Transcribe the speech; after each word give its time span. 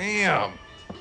Damn. 0.00 0.52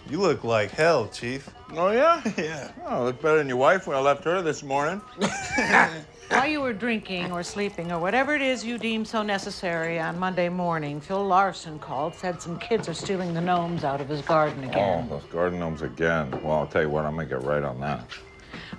You 0.10 0.20
look 0.20 0.44
like 0.44 0.72
hell, 0.72 1.08
Chief. 1.08 1.50
Oh, 1.72 1.90
yeah? 1.92 2.22
Yeah. 2.38 2.70
Oh, 2.86 3.06
look 3.06 3.22
better 3.22 3.38
than 3.38 3.48
your 3.48 3.56
wife 3.56 3.88
when 3.88 3.96
I 3.96 4.02
left 4.02 4.26
her 4.26 4.42
this 4.42 4.62
morning. 4.62 5.02
While 6.28 6.48
you 6.48 6.60
were 6.60 6.74
drinking 6.74 7.32
or 7.32 7.42
sleeping 7.42 7.94
or 7.94 8.00
whatever 8.00 8.36
it 8.36 8.42
is 8.42 8.66
you 8.66 8.78
deem 8.78 9.06
so 9.06 9.24
necessary 9.24 10.00
on 10.00 10.20
Monday 10.20 10.50
morning, 10.50 11.00
Phil 11.00 11.26
Larson 11.26 11.80
called, 11.80 12.14
said 12.14 12.42
some 12.42 12.60
kids 12.60 12.90
are 12.90 12.94
stealing 12.94 13.34
the 13.34 13.40
gnomes 13.40 13.86
out 13.86 14.02
of 14.02 14.10
his 14.10 14.22
garden 14.22 14.66
again. 14.66 15.08
Oh, 15.10 15.16
those 15.18 15.32
garden 15.32 15.60
gnomes 15.60 15.82
again. 15.82 16.30
Well, 16.44 16.58
I'll 16.58 16.68
tell 16.68 16.82
you 16.82 16.90
what, 16.90 17.06
I'm 17.06 17.16
going 17.16 17.30
to 17.30 17.36
get 17.36 17.46
right 17.46 17.64
on 17.64 17.80
that. 17.80 18.04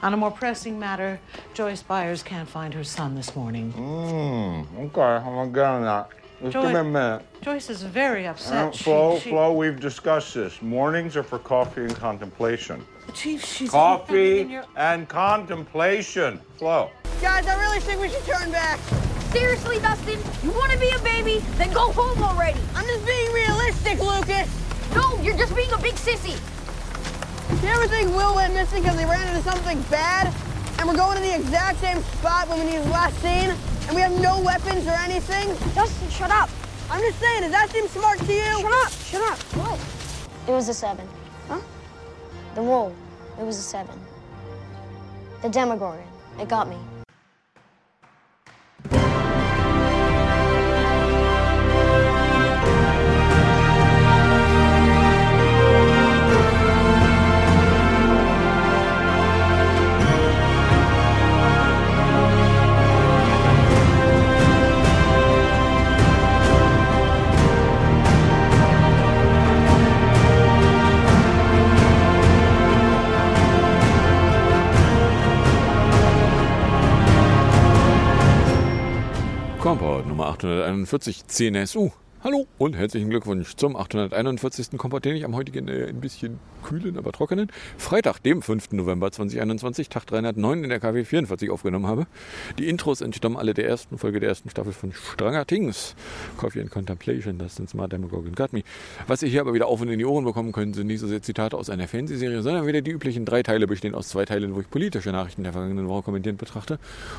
On 0.03 0.13
a 0.13 0.19
more 0.19 0.31
pressing 0.31 0.79
matter, 0.79 1.19
Joyce 1.55 1.83
Byers 1.83 2.23
can't 2.23 2.49
find 2.49 2.75
her 2.75 2.85
son 2.85 3.15
this 3.15 3.35
morning. 3.35 3.73
Hmm, 3.73 4.81
okay, 4.81 5.01
I'm 5.01 5.25
going 5.25 5.49
to 5.49 5.55
get 5.55 5.65
on 5.65 5.83
that. 5.85 6.11
Just 6.41 6.53
Joy- 6.55 6.63
give 6.63 6.73
me 6.73 6.81
a 6.81 6.85
minute. 6.85 7.23
Joyce 7.43 7.69
is 7.69 7.83
very 7.83 8.27
Uh, 8.27 8.31
upset. 8.31 8.75
She- 8.75 8.85
Flo, 8.85 9.19
she- 9.19 9.29
Flo, 9.31 9.53
we've 9.53 9.79
discussed 9.79 10.33
this. 10.35 10.61
Mornings 10.63 11.15
are 11.17 11.23
for 11.23 11.39
coffee 11.39 11.83
and 11.83 11.95
contemplation. 11.97 12.85
Chief, 13.13 13.45
she's 13.45 13.71
Coffee 13.71 14.41
in 14.41 14.51
your- 14.51 14.65
and 14.77 15.07
contemplation. 15.09 16.41
Flo. 16.59 16.91
Guys, 17.21 17.47
I 17.47 17.59
really 17.61 17.81
think 17.81 18.01
we 18.01 18.09
should 18.09 18.25
turn 18.27 18.51
back. 18.51 18.79
Seriously, 19.33 19.79
Dustin, 19.81 20.19
you 20.43 20.51
want 20.53 20.73
to 20.73 20.79
be 20.79 20.89
a 20.91 20.99
baby? 21.01 21.45
Then 21.59 21.73
go 21.73 21.93
home 21.93 22.23
already. 22.23 22.59
I'm 22.75 22.87
just 22.87 23.05
being 23.05 23.33
realistic, 23.33 23.99
Lucas. 24.01 24.49
No, 24.95 25.19
you're 25.23 25.37
just 25.37 25.55
being 25.55 25.71
a 25.73 25.79
big 25.79 25.95
sissy. 25.97 26.39
You 27.63 27.69
ever 27.69 27.87
think 27.87 28.15
Will 28.15 28.35
went 28.37 28.55
missing 28.55 28.83
because 28.83 28.99
he 28.99 29.05
ran 29.05 29.29
into 29.29 29.43
something 29.43 29.81
bad? 29.91 30.33
And 30.79 30.89
we're 30.89 30.97
going 30.97 31.17
to 31.17 31.23
the 31.23 31.35
exact 31.35 31.81
same 31.81 32.03
spot 32.03 32.49
when 32.49 32.67
he 32.67 32.79
was 32.79 32.87
last 32.89 33.21
seen? 33.21 33.53
And 33.91 33.97
we 33.97 34.03
have 34.03 34.23
no 34.23 34.41
weapons 34.43 34.87
or 34.87 34.93
anything? 34.93 35.49
Dustin, 35.75 36.09
shut 36.11 36.31
up. 36.31 36.49
I'm 36.93 37.01
just 37.01 37.19
saying, 37.19 37.43
does 37.43 37.51
that 37.51 37.71
seem 37.71 37.89
smart 37.89 38.21
to 38.21 38.33
you? 38.33 38.61
Shut 38.61 38.73
up. 38.73 38.93
Shut 38.93 39.33
up. 39.33 39.39
What? 39.57 40.49
It 40.49 40.53
was 40.53 40.69
a 40.69 40.75
seven. 40.75 41.09
Huh? 41.49 41.59
The 42.55 42.61
roll, 42.61 42.95
it 43.37 43.43
was 43.43 43.59
a 43.59 43.63
seven. 43.63 43.99
The 45.43 45.49
Demogorgon, 45.49 46.07
it 46.39 46.49
got 46.49 46.69
me. 46.69 46.77
841 80.87 81.27
CNSU. 81.27 81.91
Hallo 82.23 82.47
und 82.59 82.75
herzlichen 82.75 83.11
Glückwunsch 83.11 83.55
zum 83.57 83.77
841. 83.77 84.79
Kompott, 84.79 85.05
den 85.05 85.17
ich 85.17 85.25
am 85.25 85.35
heutigen 85.35 85.69
äh, 85.69 85.87
ein 85.89 86.01
bisschen 86.01 86.39
kühlen, 86.63 86.97
aber 86.99 87.13
trockenen 87.13 87.49
Freitag, 87.79 88.23
dem 88.23 88.43
5. 88.43 88.73
November 88.73 89.11
2021, 89.11 89.89
Tag 89.89 90.07
309 90.07 90.65
in 90.65 90.71
der 90.71 90.81
KW 90.81 91.05
44 91.05 91.51
aufgenommen 91.51 91.87
habe. 91.87 92.07
Die 92.59 92.69
Intros 92.69 93.01
entstammen 93.01 93.37
alle 93.37 93.55
der 93.55 93.69
ersten 93.69 93.99
Folge 93.99 94.21
der 94.21 94.29
ersten 94.29 94.51
Staffel 94.51 94.73
von 94.73 94.93
Stranger 94.93 95.47
Things. 95.47 95.95
Coffee 96.37 96.61
and 96.61 96.71
Contemplation, 96.71 97.39
das 97.39 97.57
sind 97.57 97.69
Smart 97.71 97.93
Demogorgon 97.93 98.35
Got 98.35 98.53
Me. 98.53 98.63
Was 99.07 99.23
ihr 99.23 99.29
hier 99.29 99.41
aber 99.41 99.55
wieder 99.55 99.67
auf 99.67 99.81
und 99.81 99.89
in 99.89 99.99
die 99.99 100.05
Ohren 100.05 100.25
bekommen 100.25 100.53
könnt, 100.53 100.77
sind 100.77 100.87
nicht 100.87 101.01
so 101.01 101.07
sehr 101.07 101.23
Zitate 101.23 101.57
aus 101.57 101.71
einer 101.71 101.89
Fernsehserie, 101.89 102.43
sondern 102.43 102.67
wieder 102.67 102.81
die 102.81 102.91
üblichen 102.91 103.25
drei 103.25 103.43
Teile 103.43 103.67
bestehen 103.67 103.95
aus 103.95 104.09
zwei 104.09 104.25
Teilen, 104.25 104.55
wo 104.55 104.61
ich 104.61 104.71
politische 104.71 105.11
Nachrichten 105.11 105.43
der 105.43 105.53
vergangenen 105.53 105.89
Woche 105.89 106.03
kommentierend 106.03 106.39
betrachte 106.39 106.79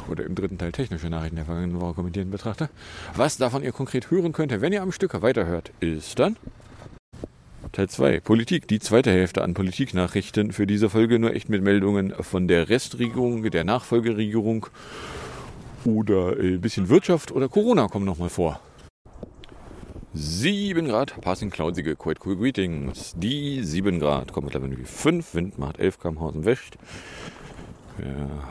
oder 0.09 0.25
im 0.25 0.35
dritten 0.35 0.57
Teil 0.57 0.71
technische 0.71 1.09
Nachrichten 1.09 1.35
der 1.35 1.45
vergangenen 1.45 1.79
Woche 1.79 1.93
kommentierend 1.93 2.31
betrachte. 2.31 2.69
Was 3.15 3.37
davon 3.37 3.63
ihr 3.63 3.71
konkret 3.71 4.11
hören 4.11 4.33
könnt, 4.33 4.59
wenn 4.61 4.73
ihr 4.73 4.81
am 4.81 4.91
Stück 4.91 5.21
weiterhört, 5.21 5.71
ist 5.79 6.19
dann 6.19 6.37
Teil 7.71 7.87
2, 7.87 8.19
Politik, 8.19 8.67
die 8.67 8.79
zweite 8.79 9.11
Hälfte 9.11 9.41
an 9.43 9.53
Politiknachrichten 9.53 10.51
für 10.51 10.67
diese 10.67 10.89
Folge, 10.89 11.19
nur 11.19 11.33
echt 11.33 11.47
mit 11.47 11.63
Meldungen 11.63 12.13
von 12.19 12.49
der 12.49 12.67
Restregierung, 12.67 13.49
der 13.49 13.63
Nachfolgeregierung 13.63 14.67
oder 15.85 16.35
ein 16.37 16.59
bisschen 16.59 16.89
Wirtschaft 16.89 17.31
oder 17.31 17.47
Corona 17.47 17.87
kommen 17.87 18.05
nochmal 18.05 18.27
vor. 18.27 18.59
7 20.13 20.85
Grad, 20.85 21.21
passing 21.21 21.49
cloudige, 21.49 21.95
quite 21.95 22.19
cool 22.25 22.35
greetings. 22.35 23.13
Die 23.15 23.63
7 23.63 24.01
Grad, 24.01 24.33
kommt 24.33 24.53
Level 24.53 24.75
5, 24.83 25.33
Wind 25.33 25.57
macht 25.57 25.79
11 25.79 25.97
km 25.97 26.17
aus 26.17 26.33
dem. 26.33 26.43
Wir 26.43 26.57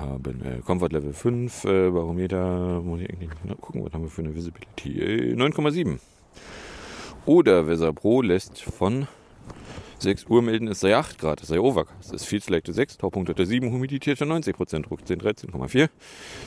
haben 0.01 0.43
äh, 0.47 0.63
Comfort 0.65 0.93
Level 0.93 1.13
5, 1.13 1.65
äh, 1.65 1.91
Barometer, 1.91 2.81
muss 2.81 3.03
ich 3.03 3.11
eigentlich 3.11 3.31
gucken, 3.61 3.85
was 3.85 3.93
haben 3.93 4.05
wir 4.05 4.11
für 4.11 4.23
eine 4.23 4.35
Visibility? 4.35 4.99
Äh, 4.99 5.35
9,7. 5.35 5.99
Oder 7.27 7.67
Weser 7.67 7.93
Pro 7.93 8.23
lässt 8.23 8.61
von 8.61 9.07
6 9.99 10.27
Uhr 10.27 10.41
melden, 10.41 10.69
es 10.69 10.81
sei 10.81 10.97
8 10.97 11.19
Grad, 11.19 11.43
es 11.43 11.49
sei 11.49 11.61
Overcast. 11.61 12.07
Es 12.07 12.23
ist 12.23 12.25
viel 12.25 12.43
Selecte 12.43 12.73
6, 12.73 12.99
Taupunkt 12.99 13.29
hatte 13.29 13.45
7, 13.45 13.71
Humidität 13.71 14.19
90%, 14.19 14.83
Druck 14.83 15.07
10, 15.07 15.21
13,4, 15.21 15.91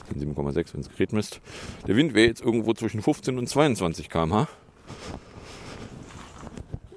sind 0.09 0.37
7,6, 0.37 0.73
wenn 0.73 0.81
es 0.81 0.89
Gerät 0.89 1.13
misst. 1.13 1.39
Der 1.87 1.95
Wind 1.95 2.15
wäre 2.15 2.27
jetzt 2.27 2.41
irgendwo 2.41 2.73
zwischen 2.73 3.01
15 3.01 3.37
und 3.37 3.47
22 3.47 4.09
km/h. 4.09 4.47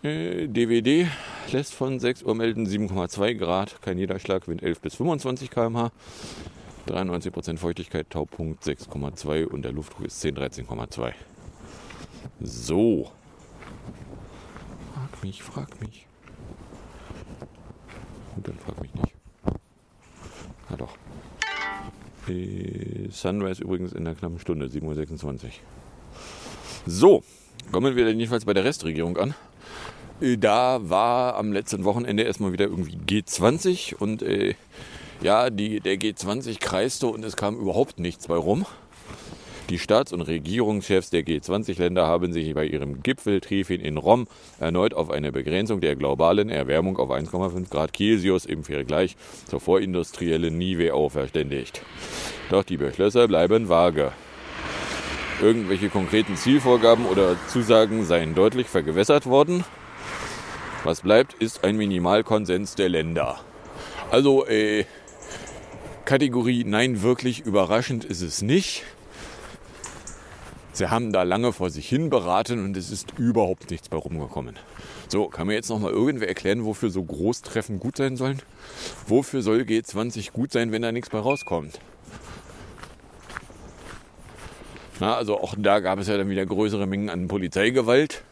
DWD 0.03 1.09
lässt 1.53 1.75
von 1.75 2.01
6 2.01 2.23
Uhr 2.23 2.35
melden 2.35 2.67
7,2 2.67 3.35
Grad, 3.35 3.83
kein 3.83 3.97
Niederschlag, 3.97 4.49
Wind 4.49 4.63
11 4.63 4.81
bis 4.81 4.95
25 4.95 5.51
km/h. 5.51 5.93
93% 6.89 7.59
Feuchtigkeit, 7.59 8.09
Taupunkt 8.09 8.63
6,2 8.65 9.45
und 9.45 9.63
der 9.63 9.73
Luftdruck 9.73 10.07
ist 10.07 10.21
10, 10.21 10.37
13,2. 10.37 11.13
So. 12.41 13.11
Mich, 15.27 15.43
frag 15.43 15.81
mich. 15.81 16.07
Gut, 18.37 18.47
dann 18.47 18.59
frag 18.61 18.81
mich 18.81 18.95
nicht. 18.95 19.13
Na 20.71 20.77
doch. 20.77 20.97
Äh, 22.29 23.09
Sunrise 23.11 23.61
übrigens 23.61 23.93
in 23.93 24.07
einer 24.07 24.15
knappen 24.15 24.39
Stunde, 24.39 24.67
7.26 24.67 25.25
Uhr. 25.25 25.51
So, 26.87 27.25
kommen 27.73 27.97
wir 27.97 28.05
dann 28.05 28.21
jedenfalls 28.21 28.45
bei 28.45 28.55
der 28.55 28.63
Restregierung 28.63 29.17
an. 29.17 29.35
Äh, 30.21 30.37
Da 30.37 30.79
war 30.89 31.35
am 31.35 31.53
letzten 31.53 31.83
Wochenende 31.83 32.23
erstmal 32.23 32.53
wieder 32.53 32.67
irgendwie 32.67 32.97
G20 32.97 33.97
und 33.97 34.23
äh, 34.23 34.55
ja, 35.23 35.51
die, 35.51 35.81
der 35.81 35.97
G20 35.97 36.61
kreiste 36.61 37.09
und 37.09 37.25
es 37.25 37.35
kam 37.35 37.57
überhaupt 37.59 37.99
nichts 37.99 38.29
bei 38.29 38.37
rum. 38.37 38.65
Die 39.69 39.81
Staats- 39.81 40.13
und 40.13 40.21
Regierungschefs 40.21 41.11
der 41.11 41.23
G20-Länder 41.23 42.07
haben 42.07 42.33
sich 42.33 42.55
bei 42.55 42.67
ihrem 42.67 43.03
Gipfeltreffen 43.03 43.81
in 43.81 43.97
Rom 43.97 44.29
erneut 44.61 44.95
auf 44.95 45.11
eine 45.11 45.33
Begrenzung 45.33 45.81
der 45.81 45.97
globalen 45.97 46.51
Erwärmung 46.51 46.99
auf 46.99 47.11
1,5 47.11 47.69
Grad 47.69 47.97
Celsius 47.97 48.45
im 48.45 48.63
Vergleich 48.63 49.17
zur 49.49 49.59
vorindustriellen 49.59 50.57
Niveau 50.57 51.09
verständigt. 51.09 51.83
Doch 52.49 52.63
die 52.63 52.77
Beschlüsse 52.77 53.27
bleiben 53.27 53.69
vage. 53.69 54.13
Irgendwelche 55.43 55.89
konkreten 55.89 56.37
Zielvorgaben 56.37 57.05
oder 57.05 57.37
Zusagen 57.49 58.05
seien 58.05 58.37
deutlich 58.37 58.69
vergewässert 58.69 59.27
worden. 59.27 59.65
Was 60.85 61.01
bleibt, 61.01 61.35
ist 61.35 61.65
ein 61.65 61.77
Minimalkonsens 61.77 62.77
der 62.77 62.89
Länder. 62.89 63.41
Also, 64.13 64.47
äh, 64.47 64.85
Kategorie 66.05 66.63
Nein, 66.63 67.03
wirklich 67.03 67.41
überraschend 67.41 68.05
ist 68.05 68.23
es 68.23 68.41
nicht. 68.41 68.85
Sie 70.77 70.91
haben 70.91 71.11
da 71.11 71.23
lange 71.23 71.55
vor 71.55 71.71
sich 71.71 71.89
hin 71.89 72.11
beraten 72.11 72.63
und 72.63 72.77
es 72.77 72.91
ist 72.91 73.19
überhaupt 73.19 73.71
nichts 73.71 73.89
bei 73.89 73.97
rumgekommen. 73.97 74.57
So, 75.09 75.27
kann 75.29 75.47
mir 75.47 75.55
jetzt 75.55 75.71
noch 75.71 75.79
mal 75.79 75.91
irgendwer 75.91 76.29
erklären, 76.29 76.67
wofür 76.67 76.91
so 76.91 77.03
Großtreffen 77.03 77.81
gut 77.81 77.97
sein 77.97 78.19
sollen? 78.19 78.43
Wofür 79.07 79.41
soll 79.41 79.61
G20 79.61 80.33
gut 80.33 80.53
sein, 80.53 80.73
wenn 80.73 80.83
da 80.83 80.93
nichts 80.93 81.09
bei 81.09 81.19
rauskommt? 81.19 81.81
Na, 85.01 85.17
also 85.17 85.41
auch 85.41 85.55
da 85.57 85.81
gab 85.81 85.99
es 85.99 86.09
ja 86.09 86.19
dann 86.19 86.29
wieder 86.29 86.45
größere 86.45 86.87
Mengen 86.87 87.09
an 87.09 87.27
Polizeigewalt. 87.27 88.23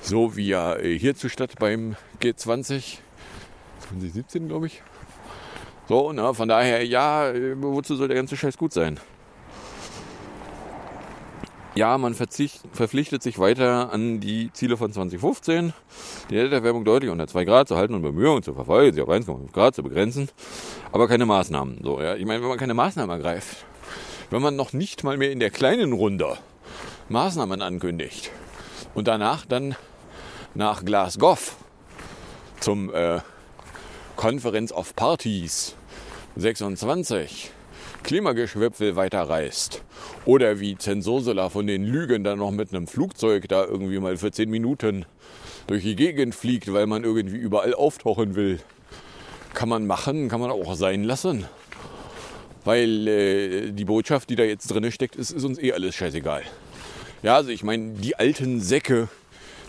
So 0.00 0.36
wie 0.36 0.48
ja 0.48 0.74
äh, 0.76 0.98
hierzustatt 0.98 1.58
beim 1.58 1.96
G20 2.22 3.00
2017, 3.90 4.48
glaube 4.48 4.68
ich. 4.68 4.82
So, 5.86 6.14
na, 6.14 6.32
von 6.32 6.48
daher, 6.48 6.82
ja, 6.86 7.28
äh, 7.28 7.60
wozu 7.60 7.94
soll 7.94 8.08
der 8.08 8.16
ganze 8.16 8.34
Scheiß 8.34 8.56
gut 8.56 8.72
sein? 8.72 8.98
Ja, 11.78 11.96
man 11.96 12.12
verpflichtet 12.12 13.22
sich 13.22 13.38
weiter 13.38 13.92
an 13.92 14.18
die 14.18 14.52
Ziele 14.52 14.76
von 14.76 14.92
2015, 14.92 15.72
die 16.28 16.36
Erderwärmung 16.36 16.84
deutlich 16.84 17.08
unter 17.08 17.28
2 17.28 17.44
Grad 17.44 17.68
zu 17.68 17.76
halten 17.76 17.94
und 17.94 18.02
Bemühungen 18.02 18.42
zu 18.42 18.52
verfolgen, 18.52 18.96
sie 18.96 19.00
auf 19.00 19.08
1,5 19.08 19.52
Grad 19.52 19.76
zu 19.76 19.84
begrenzen, 19.84 20.28
aber 20.90 21.06
keine 21.06 21.24
Maßnahmen. 21.24 21.78
So, 21.84 22.02
ja, 22.02 22.16
ich 22.16 22.26
meine, 22.26 22.42
wenn 22.42 22.48
man 22.48 22.58
keine 22.58 22.74
Maßnahmen 22.74 23.16
ergreift, 23.16 23.58
wenn 24.30 24.42
man 24.42 24.56
noch 24.56 24.72
nicht 24.72 25.04
mal 25.04 25.18
mehr 25.18 25.30
in 25.30 25.38
der 25.38 25.50
kleinen 25.50 25.92
Runde 25.92 26.36
Maßnahmen 27.10 27.62
ankündigt 27.62 28.32
und 28.94 29.06
danach 29.06 29.46
dann 29.46 29.76
nach 30.56 30.84
Glasgow 30.84 31.54
zum 32.58 32.92
äh, 32.92 33.20
Conference 34.16 34.72
of 34.72 34.96
Parties 34.96 35.76
26 36.34 37.52
Klimageschwipfel 38.02 38.96
weiterreist. 38.96 39.82
Oder 40.24 40.60
wie 40.60 40.76
Zensursula 40.76 41.50
von 41.50 41.66
den 41.66 41.84
Lügen 41.84 42.24
dann 42.24 42.38
noch 42.38 42.50
mit 42.50 42.72
einem 42.72 42.86
Flugzeug 42.86 43.48
da 43.48 43.64
irgendwie 43.64 43.98
mal 43.98 44.16
für 44.16 44.30
10 44.30 44.48
Minuten 44.50 45.04
durch 45.66 45.82
die 45.82 45.96
Gegend 45.96 46.34
fliegt, 46.34 46.72
weil 46.72 46.86
man 46.86 47.04
irgendwie 47.04 47.36
überall 47.36 47.74
auftauchen 47.74 48.34
will. 48.34 48.60
Kann 49.54 49.68
man 49.68 49.86
machen, 49.86 50.28
kann 50.28 50.40
man 50.40 50.50
auch 50.50 50.74
sein 50.74 51.04
lassen. 51.04 51.44
Weil 52.64 53.08
äh, 53.08 53.70
die 53.72 53.84
Botschaft, 53.84 54.30
die 54.30 54.36
da 54.36 54.44
jetzt 54.44 54.68
drin 54.68 54.90
steckt, 54.90 55.16
ist, 55.16 55.30
ist 55.30 55.44
uns 55.44 55.58
eh 55.58 55.72
alles 55.72 55.94
scheißegal. 55.94 56.42
Ja, 57.22 57.36
also 57.36 57.50
ich 57.50 57.64
meine, 57.64 57.94
die 57.94 58.16
alten 58.16 58.60
Säcke, 58.60 59.08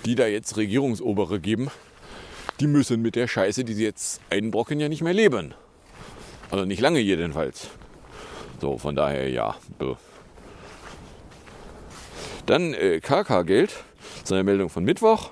die 0.06 0.16
da 0.16 0.28
jetzt 0.28 0.58
Regierungsobere 0.58 1.40
geben, 1.40 1.70
die 2.60 2.68
müssen 2.68 3.02
mit 3.02 3.16
der 3.16 3.28
Scheiße, 3.28 3.64
die 3.64 3.74
sie 3.74 3.84
jetzt 3.84 4.22
einbrocken, 4.30 4.80
ja 4.80 4.90
nicht 4.90 5.02
mehr 5.02 5.14
leben. 5.14 5.54
Also 6.52 6.66
nicht 6.66 6.82
lange 6.82 7.00
jedenfalls. 7.00 7.70
So, 8.60 8.78
von 8.78 8.96
daher 8.96 9.30
ja. 9.30 9.56
Dann 12.46 12.74
äh, 12.74 13.00
KK-Geld, 13.00 13.70
das 13.70 14.24
ist 14.24 14.32
eine 14.32 14.44
Meldung 14.44 14.70
von 14.70 14.84
Mittwoch. 14.84 15.32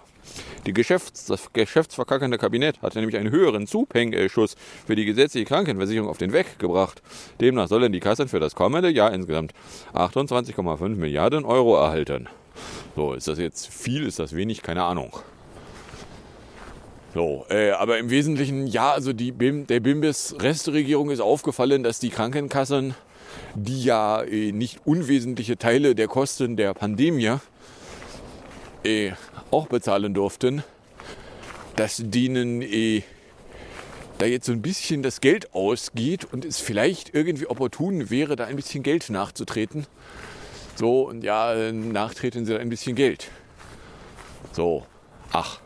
Die 0.66 0.74
Geschäfts-, 0.74 1.26
das 1.26 1.52
geschäftsverkackende 1.54 2.38
Kabinett 2.38 2.82
hatte 2.82 3.00
nämlich 3.00 3.18
einen 3.18 3.32
höheren 3.32 3.68
Zuhängeschuss 3.68 4.56
für 4.86 4.96
die 4.96 5.06
gesetzliche 5.06 5.46
Krankenversicherung 5.46 6.10
auf 6.10 6.18
den 6.18 6.34
Weg 6.34 6.60
gebracht. 6.60 7.02
Demnach 7.40 7.68
sollen 7.68 7.92
die 7.92 8.02
Kassen 8.02 8.28
für 8.28 8.40
das 8.40 8.54
kommende 8.54 8.90
Jahr 8.90 9.14
insgesamt 9.14 9.54
28,5 9.94 10.90
Milliarden 10.90 11.46
Euro 11.46 11.78
erhalten. 11.78 12.28
So, 12.96 13.14
ist 13.14 13.28
das 13.28 13.40
jetzt 13.40 13.68
viel, 13.68 14.06
ist 14.06 14.20
das 14.20 14.36
wenig? 14.36 14.62
Keine 14.62 14.84
Ahnung. 14.84 15.18
So, 17.14 17.46
äh, 17.50 17.72
aber 17.72 17.98
im 17.98 18.10
Wesentlichen, 18.10 18.68
ja, 18.68 18.92
also 18.92 19.14
die 19.14 19.32
BIM, 19.32 19.66
der 19.68 19.80
BIMBIS-Restregierung 19.80 21.10
ist 21.10 21.22
aufgefallen, 21.22 21.82
dass 21.82 22.00
die 22.00 22.10
Krankenkassen, 22.10 22.94
die 23.56 23.84
ja 23.84 24.22
äh, 24.24 24.52
nicht 24.52 24.82
unwesentliche 24.86 25.58
Teile 25.58 25.96
der 25.96 26.08
Kosten 26.08 26.56
der 26.58 26.74
Pandemie 26.74 27.36
äh, 28.84 29.12
auch 29.52 29.68
bezahlen 29.68 30.14
durften, 30.14 30.64
dass 31.76 32.02
denen 32.04 32.62
äh, 32.62 33.04
da 34.18 34.26
jetzt 34.26 34.46
so 34.46 34.52
ein 34.52 34.62
bisschen 34.62 35.04
das 35.04 35.22
Geld 35.22 35.54
ausgeht 35.54 36.26
und 36.32 36.46
es 36.46 36.60
vielleicht 36.60 37.14
irgendwie 37.14 37.48
opportun 37.48 38.10
wäre, 38.10 38.36
da 38.36 38.46
ein 38.46 38.56
bisschen 38.56 38.84
Geld 38.84 39.10
nachzutreten. 39.10 39.86
So, 40.76 41.08
und 41.08 41.24
ja, 41.24 41.72
nachtreten 41.72 42.46
sie 42.46 42.54
da 42.54 42.60
ein 42.60 42.70
bisschen 42.70 42.96
Geld. 42.96 43.30
So, 44.54 44.86
ach. 45.32 45.60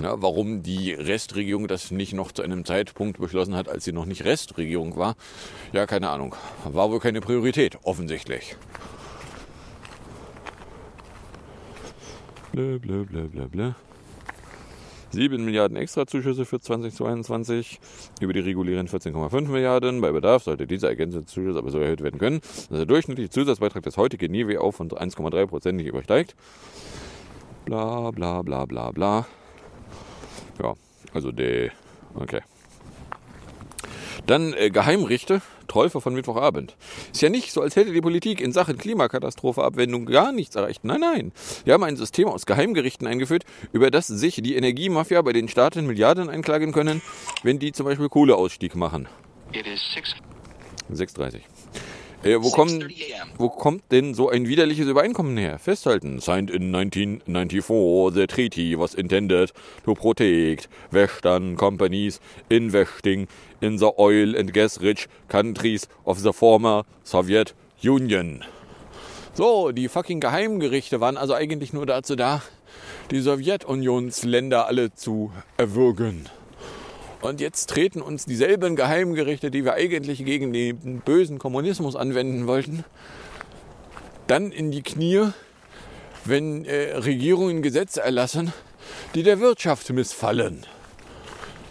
Ja, 0.00 0.20
warum 0.20 0.62
die 0.62 0.92
Restregierung 0.92 1.68
das 1.68 1.90
nicht 1.90 2.12
noch 2.12 2.30
zu 2.30 2.42
einem 2.42 2.66
Zeitpunkt 2.66 3.18
beschlossen 3.18 3.56
hat, 3.56 3.68
als 3.68 3.84
sie 3.84 3.92
noch 3.92 4.04
nicht 4.04 4.24
Restregierung 4.24 4.96
war, 4.96 5.16
ja, 5.72 5.86
keine 5.86 6.10
Ahnung. 6.10 6.34
War 6.64 6.90
wohl 6.90 7.00
keine 7.00 7.22
Priorität, 7.22 7.78
offensichtlich. 7.82 8.56
Blö, 12.52 12.78
blö, 12.78 13.04
blö, 13.04 13.28
blö, 13.28 13.48
blö. 13.48 13.72
7 15.12 15.42
Milliarden 15.42 15.78
Extrazuschüsse 15.78 16.44
für 16.44 16.60
2022, 16.60 17.80
über 18.20 18.34
die 18.34 18.40
regulären 18.40 18.88
14,5 18.88 19.48
Milliarden. 19.48 20.02
Bei 20.02 20.12
Bedarf 20.12 20.42
sollte 20.42 20.66
dieser 20.66 20.88
ergänzende 20.88 21.24
Zuschuss 21.24 21.56
aber 21.56 21.70
so 21.70 21.78
erhöht 21.78 22.02
werden 22.02 22.18
können, 22.18 22.40
dass 22.40 22.78
der 22.78 22.84
durchschnittliche 22.84 23.30
Zusatzbeitrag 23.30 23.82
des 23.82 23.96
heutigen 23.96 24.30
NIW 24.30 24.72
von 24.72 24.90
1,3 24.90 25.46
Prozent 25.46 25.76
nicht 25.78 25.86
übersteigt. 25.86 26.36
Bla 27.64 28.10
bla 28.10 28.42
bla 28.42 28.66
bla 28.66 28.90
bla. 28.90 29.26
Ja, 30.62 30.74
also 31.12 31.32
der. 31.32 31.70
Okay. 32.14 32.40
Dann 34.26 34.54
äh, 34.54 34.70
Geheimrichter, 34.70 35.40
Täufer 35.68 36.00
von 36.00 36.14
Mittwochabend. 36.14 36.74
Ist 37.12 37.22
ja 37.22 37.28
nicht 37.28 37.52
so, 37.52 37.60
als 37.60 37.76
hätte 37.76 37.92
die 37.92 38.00
Politik 38.00 38.40
in 38.40 38.52
Sachen 38.52 38.76
Klimakatastropheabwendung 38.78 40.06
gar 40.06 40.32
nichts 40.32 40.56
erreicht. 40.56 40.84
Nein, 40.84 41.00
nein. 41.00 41.32
Wir 41.64 41.74
haben 41.74 41.84
ein 41.84 41.96
System 41.96 42.28
aus 42.28 42.46
Geheimgerichten 42.46 43.06
eingeführt, 43.06 43.44
über 43.72 43.90
das 43.90 44.08
sich 44.08 44.36
die 44.36 44.56
Energiemafia 44.56 45.22
bei 45.22 45.32
den 45.32 45.48
Staaten 45.48 45.86
Milliarden 45.86 46.28
einklagen 46.28 46.72
können, 46.72 47.02
wenn 47.42 47.58
die 47.58 47.72
zum 47.72 47.86
Beispiel 47.86 48.08
Kohleausstieg 48.08 48.74
machen. 48.74 49.08
6.30 50.92 51.40
äh, 52.26 52.42
wo, 52.42 52.50
kommen, 52.50 52.92
wo 53.38 53.48
kommt 53.48 53.84
denn 53.90 54.14
so 54.14 54.28
ein 54.28 54.48
widerliches 54.48 54.86
Übereinkommen 54.86 55.36
her? 55.36 55.58
Festhalten. 55.58 56.20
Signed 56.20 56.50
in 56.50 56.74
1994, 56.74 58.12
the 58.12 58.26
treaty 58.26 58.78
was 58.78 58.94
intended 58.94 59.52
to 59.84 59.94
protect 59.94 60.68
Western 60.90 61.56
companies 61.56 62.20
investing 62.48 63.28
in 63.60 63.78
the 63.78 63.90
oil 63.98 64.36
and 64.36 64.52
gas 64.52 64.80
rich 64.80 65.08
countries 65.28 65.88
of 66.04 66.20
the 66.20 66.32
former 66.32 66.84
Soviet 67.04 67.54
Union. 67.82 68.44
So, 69.34 69.70
die 69.70 69.88
fucking 69.88 70.20
Geheimgerichte 70.20 71.00
waren 71.00 71.16
also 71.16 71.34
eigentlich 71.34 71.72
nur 71.72 71.84
dazu 71.84 72.16
da, 72.16 72.42
die 73.10 73.20
Sowjetunionsländer 73.20 74.66
alle 74.66 74.94
zu 74.94 75.30
erwürgen. 75.58 76.28
Und 77.26 77.40
jetzt 77.40 77.70
treten 77.70 78.02
uns 78.02 78.24
dieselben 78.24 78.76
Geheimgerichte, 78.76 79.50
die 79.50 79.64
wir 79.64 79.74
eigentlich 79.74 80.24
gegen 80.24 80.52
den 80.52 81.00
bösen 81.00 81.40
Kommunismus 81.40 81.96
anwenden 81.96 82.46
wollten, 82.46 82.84
dann 84.28 84.52
in 84.52 84.70
die 84.70 84.82
Knie, 84.82 85.30
wenn 86.24 86.64
äh, 86.64 86.96
Regierungen 86.98 87.62
Gesetze 87.62 88.00
erlassen, 88.00 88.52
die 89.16 89.24
der 89.24 89.40
Wirtschaft 89.40 89.90
missfallen. 89.90 90.66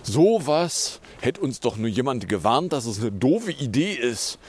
Sowas 0.03 0.99
hätte 1.21 1.39
uns 1.39 1.61
doch 1.61 1.77
nur 1.77 1.89
jemand 1.89 2.27
gewarnt, 2.27 2.73
dass 2.73 2.85
es 2.85 2.99
eine 2.99 3.13
doofe 3.13 3.53
Idee 3.53 3.93
ist, 3.93 4.39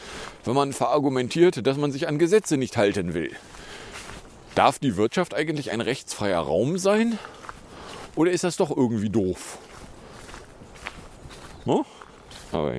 wenn 0.45 0.55
man 0.55 0.73
verargumentiert, 0.73 1.65
dass 1.65 1.77
man 1.77 1.93
sich 1.93 2.09
an 2.09 2.19
Gesetze 2.19 2.57
nicht 2.57 2.77
halten 2.77 3.15
will. 3.15 3.31
Darf 4.57 4.81
die 4.81 4.97
Wirtschaft 4.97 5.35
eigentlich 5.35 5.71
ein 5.71 5.81
rechtsfreier 5.81 6.41
Raum 6.41 6.79
sein? 6.79 7.17
Oder 8.17 8.33
ist 8.33 8.43
das 8.43 8.57
doch 8.57 8.77
irgendwie 8.77 9.11
doof? 9.11 9.59
No? 11.67 11.85
Aber 12.53 12.75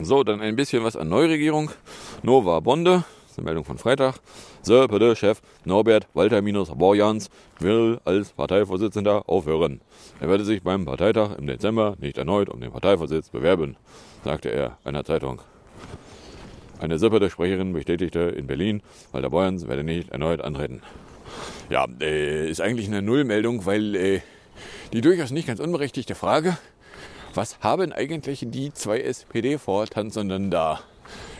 So, 0.00 0.22
dann 0.22 0.40
ein 0.40 0.54
bisschen 0.54 0.84
was 0.84 0.96
an 0.96 1.08
Neuregierung. 1.08 1.70
Nova 2.22 2.60
Bonde, 2.60 3.04
das 3.22 3.32
ist 3.32 3.38
eine 3.38 3.46
Meldung 3.46 3.64
von 3.64 3.76
Freitag. 3.76 4.20
The 4.62 4.86
PD-Chef 4.86 5.42
Norbert 5.64 6.06
Walter 6.14 6.40
Minus 6.40 6.70
Borjans 6.70 7.28
will 7.58 8.00
als 8.04 8.30
Parteivorsitzender 8.30 9.28
aufhören. 9.28 9.80
Er 10.20 10.28
werde 10.28 10.44
sich 10.44 10.62
beim 10.62 10.84
Parteitag 10.84 11.36
im 11.38 11.48
Dezember 11.48 11.96
nicht 11.98 12.18
erneut 12.18 12.48
um 12.48 12.60
den 12.60 12.70
Parteivorsitz 12.70 13.30
bewerben, 13.30 13.76
sagte 14.22 14.50
er 14.50 14.78
einer 14.84 15.04
Zeitung. 15.04 15.42
Eine 16.78 17.00
Sprecherin 17.00 17.72
bestätigte 17.72 18.20
in 18.20 18.46
Berlin, 18.46 18.80
Walter 19.10 19.30
Borjans 19.30 19.66
werde 19.66 19.82
nicht 19.82 20.10
erneut 20.10 20.40
antreten. 20.40 20.82
Ja, 21.68 21.86
äh, 22.00 22.48
ist 22.48 22.60
eigentlich 22.60 22.86
eine 22.86 23.02
Nullmeldung, 23.02 23.66
weil 23.66 23.96
äh, 23.96 24.20
die 24.92 25.00
durchaus 25.00 25.30
nicht 25.30 25.46
ganz 25.46 25.60
unberechtigte 25.60 26.14
Frage, 26.14 26.56
was 27.34 27.58
haben 27.60 27.92
eigentlich 27.92 28.44
die 28.48 28.72
zwei 28.74 29.00
SPD-Vortanzenden 29.00 30.50
da 30.50 30.80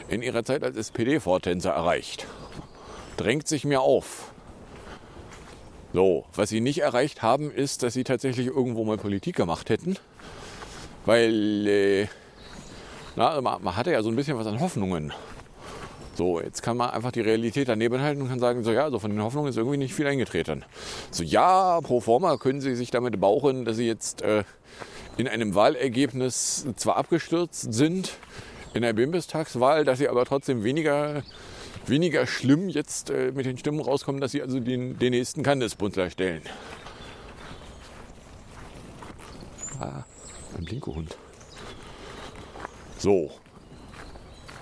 in 0.09 0.23
ihrer 0.23 0.45
Zeit 0.45 0.65
als 0.65 0.77
SPD-Vortänzer 0.77 1.71
erreicht? 1.71 2.27
Drängt 3.17 3.47
sich 3.47 3.65
mir 3.65 3.83
auf. 3.83 4.33
So, 5.93 6.25
was 6.35 6.49
sie 6.49 6.63
nicht 6.63 6.81
erreicht 6.81 7.21
haben, 7.21 7.51
ist, 7.51 7.83
dass 7.83 7.93
sie 7.93 8.05
tatsächlich 8.05 8.47
irgendwo 8.47 8.85
mal 8.85 8.97
Politik 8.97 9.37
gemacht 9.37 9.69
hätten. 9.69 9.97
Weil, 11.05 11.67
äh, 11.67 12.09
na, 13.17 13.39
man, 13.43 13.63
man 13.63 13.77
hatte 13.77 13.93
ja 13.93 14.03
so 14.03 14.09
ein 14.09 14.17
bisschen 14.17 14.39
was 14.39 14.47
an 14.47 14.61
Hoffnungen. 14.61 15.13
So, 16.15 16.41
jetzt 16.41 16.63
kann 16.63 16.77
man 16.77 16.91
einfach 16.91 17.11
die 17.11 17.23
Realität 17.23 17.69
daneben 17.69 18.01
halten 18.01 18.21
und 18.21 18.29
kann 18.29 18.39
sagen, 18.39 18.65
so 18.65 18.73
ja, 18.73 18.85
also 18.85 18.99
von 18.99 19.11
den 19.11 19.23
Hoffnungen 19.23 19.49
ist 19.49 19.57
irgendwie 19.57 19.79
nicht 19.79 19.95
viel 19.95 20.07
eingetreten. 20.07 20.65
So 21.11 21.23
ja, 21.23 21.81
pro 21.81 22.01
forma 22.01 22.37
können 22.37 22.61
Sie 22.61 22.75
sich 22.75 22.91
damit 22.91 23.19
bauchen, 23.19 23.65
dass 23.65 23.77
Sie 23.77 23.87
jetzt 23.87 24.21
äh, 24.21 24.45
in 25.17 25.27
einem 25.27 25.55
Wahlergebnis 25.55 26.67
zwar 26.77 26.97
abgestürzt 26.97 27.73
sind, 27.73 28.13
in 28.75 28.83
der 28.83 28.93
Bundestagswahl, 28.93 29.85
dass 29.85 29.99
Sie 29.99 30.09
aber 30.09 30.27
trotzdem 30.27 30.65
weniger, 30.65 31.23
weniger 31.87 32.27
schlimm 32.27 32.69
jetzt 32.69 33.09
äh, 33.09 33.33
mit 33.33 33.47
den 33.47 33.57
Stimmen 33.57 33.81
rauskommen, 33.81 34.21
dass 34.21 34.33
Sie 34.33 34.43
also 34.43 34.61
den, 34.61 34.99
den 34.99 35.13
nächsten 35.13 35.43
Kandesbundler 35.43 36.11
stellen. 36.11 36.43
Ah, 39.81 40.05
ein 40.59 40.65
Blinkohund. 40.65 41.17
So, 42.99 43.33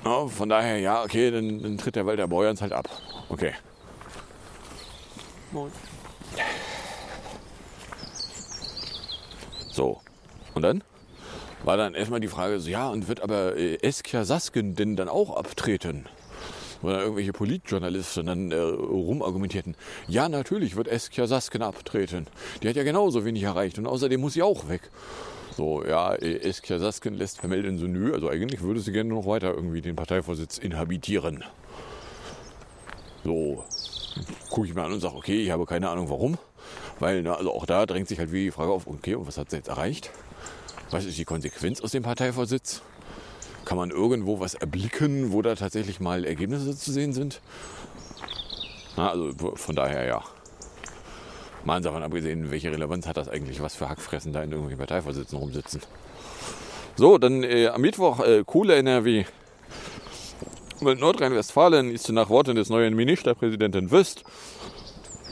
ja, 0.05 0.27
von 0.27 0.49
daher, 0.49 0.79
ja, 0.79 1.03
okay, 1.03 1.31
dann, 1.31 1.63
dann 1.63 1.79
tritt 1.79 1.97
der 1.97 2.07
Walter 2.07 2.29
Borjans 2.29 2.63
halt 2.63 2.73
ab. 2.73 2.89
Okay. 3.29 3.53
Moin. 5.53 5.71
So, 9.73 10.01
und 10.55 10.63
dann 10.63 10.83
war 11.65 11.77
dann 11.77 11.95
erstmal 11.95 12.21
die 12.21 12.29
Frage, 12.29 12.61
so, 12.61 12.71
ja, 12.71 12.89
und 12.89 13.09
wird 13.09 13.23
aber 13.23 13.57
äh, 13.57 13.77
Eskia 13.83 14.25
Saskin 14.25 14.75
denn 14.75 14.97
dann 14.97 15.09
auch 15.09 15.37
abtreten? 15.37 16.09
dann 16.83 17.01
irgendwelche 17.01 17.33
Politjournalisten 17.33 18.27
dann 18.27 18.53
äh, 18.53 18.57
rumargumentierten. 18.57 19.77
Ja, 20.09 20.29
natürlich 20.29 20.77
wird 20.77 20.89
Eskia 20.89 21.27
Sasken 21.27 21.63
abtreten. 21.63 22.27
Die 22.63 22.69
hat 22.69 22.77
ja 22.77 22.85
genauso 22.85 23.25
wenig 23.25 23.43
erreicht 23.43 23.79
und 23.79 23.87
außerdem 23.87 24.21
muss 24.21 24.35
sie 24.35 24.43
auch 24.43 24.69
weg. 24.69 24.91
So, 25.61 25.85
ja, 25.85 26.15
äh, 26.15 26.39
Eskia 26.39 26.79
Sasken 26.79 27.13
lässt 27.13 27.39
vermelden 27.39 27.77
so, 27.77 27.87
nö, 27.87 28.15
also 28.15 28.31
eigentlich 28.31 28.63
würde 28.63 28.81
sie 28.81 28.93
gerne 28.93 29.11
noch 29.11 29.27
weiter 29.27 29.53
irgendwie 29.53 29.83
den 29.83 29.95
Parteivorsitz 29.95 30.57
inhabitieren. 30.57 31.45
So, 33.25 33.63
gucke 34.49 34.69
ich 34.69 34.75
mir 34.75 34.83
an 34.85 34.95
und 34.95 35.01
sage, 35.01 35.17
okay, 35.17 35.43
ich 35.43 35.51
habe 35.51 35.67
keine 35.67 35.91
Ahnung 35.91 36.09
warum. 36.09 36.39
Weil, 36.99 37.21
na, 37.21 37.35
also 37.35 37.53
auch 37.53 37.67
da 37.67 37.85
drängt 37.85 38.09
sich 38.09 38.19
halt 38.19 38.33
wie 38.33 38.45
die 38.45 38.51
Frage 38.51 38.73
auf, 38.73 38.87
okay, 38.87 39.17
und 39.17 39.27
was 39.27 39.37
hat 39.37 39.51
sie 39.51 39.59
jetzt 39.59 39.69
erreicht? 39.69 40.11
Was 40.93 41.05
ist 41.05 41.19
die 41.19 41.27
Konsequenz 41.27 41.83
aus 41.83 41.91
dem 41.91 42.05
Parteivorsitz? 42.05 42.81
Kann 43.67 43.77
man 43.77 43.91
irgendwo 43.91 44.41
was 44.41 44.55
erblicken, 44.55 45.31
wo 45.31 45.43
da 45.43 45.57
tatsächlich 45.57 46.01
mal 46.01 46.25
Ergebnisse 46.25 46.75
zu 46.75 46.91
sehen 46.91 47.13
sind? 47.13 47.43
Na, 48.97 49.11
also 49.11 49.31
von 49.57 49.77
daher 49.77 50.07
ja. 50.07 50.25
Mal 51.65 51.81
davon 51.81 52.03
abgesehen, 52.03 52.51
welche 52.51 52.73
Relevanz 52.73 53.07
hat 53.07 53.17
das 53.17 53.29
eigentlich, 53.29 53.63
was 53.63 53.75
für 53.75 53.89
Hackfressen 53.89 54.33
da 54.33 54.43
in 54.43 54.51
irgendwelchen 54.51 54.79
Parteivorsitzen 54.79 55.39
rumsitzen. 55.39 55.81
So, 56.97 57.19
dann 57.19 57.43
äh, 57.43 57.69
am 57.69 57.81
Mittwoch 57.81 58.21
äh, 58.21 58.45
Kohle 58.45 58.77
NRW. 58.77 59.25
Nordrhein-Westfalen 60.81 61.91
ist 61.91 62.09
nach 62.11 62.31
Worten 62.31 62.57
des 62.57 62.71
neuen 62.71 62.97
Ministerpräsidenten 62.97 63.91
Wüst 63.91 64.25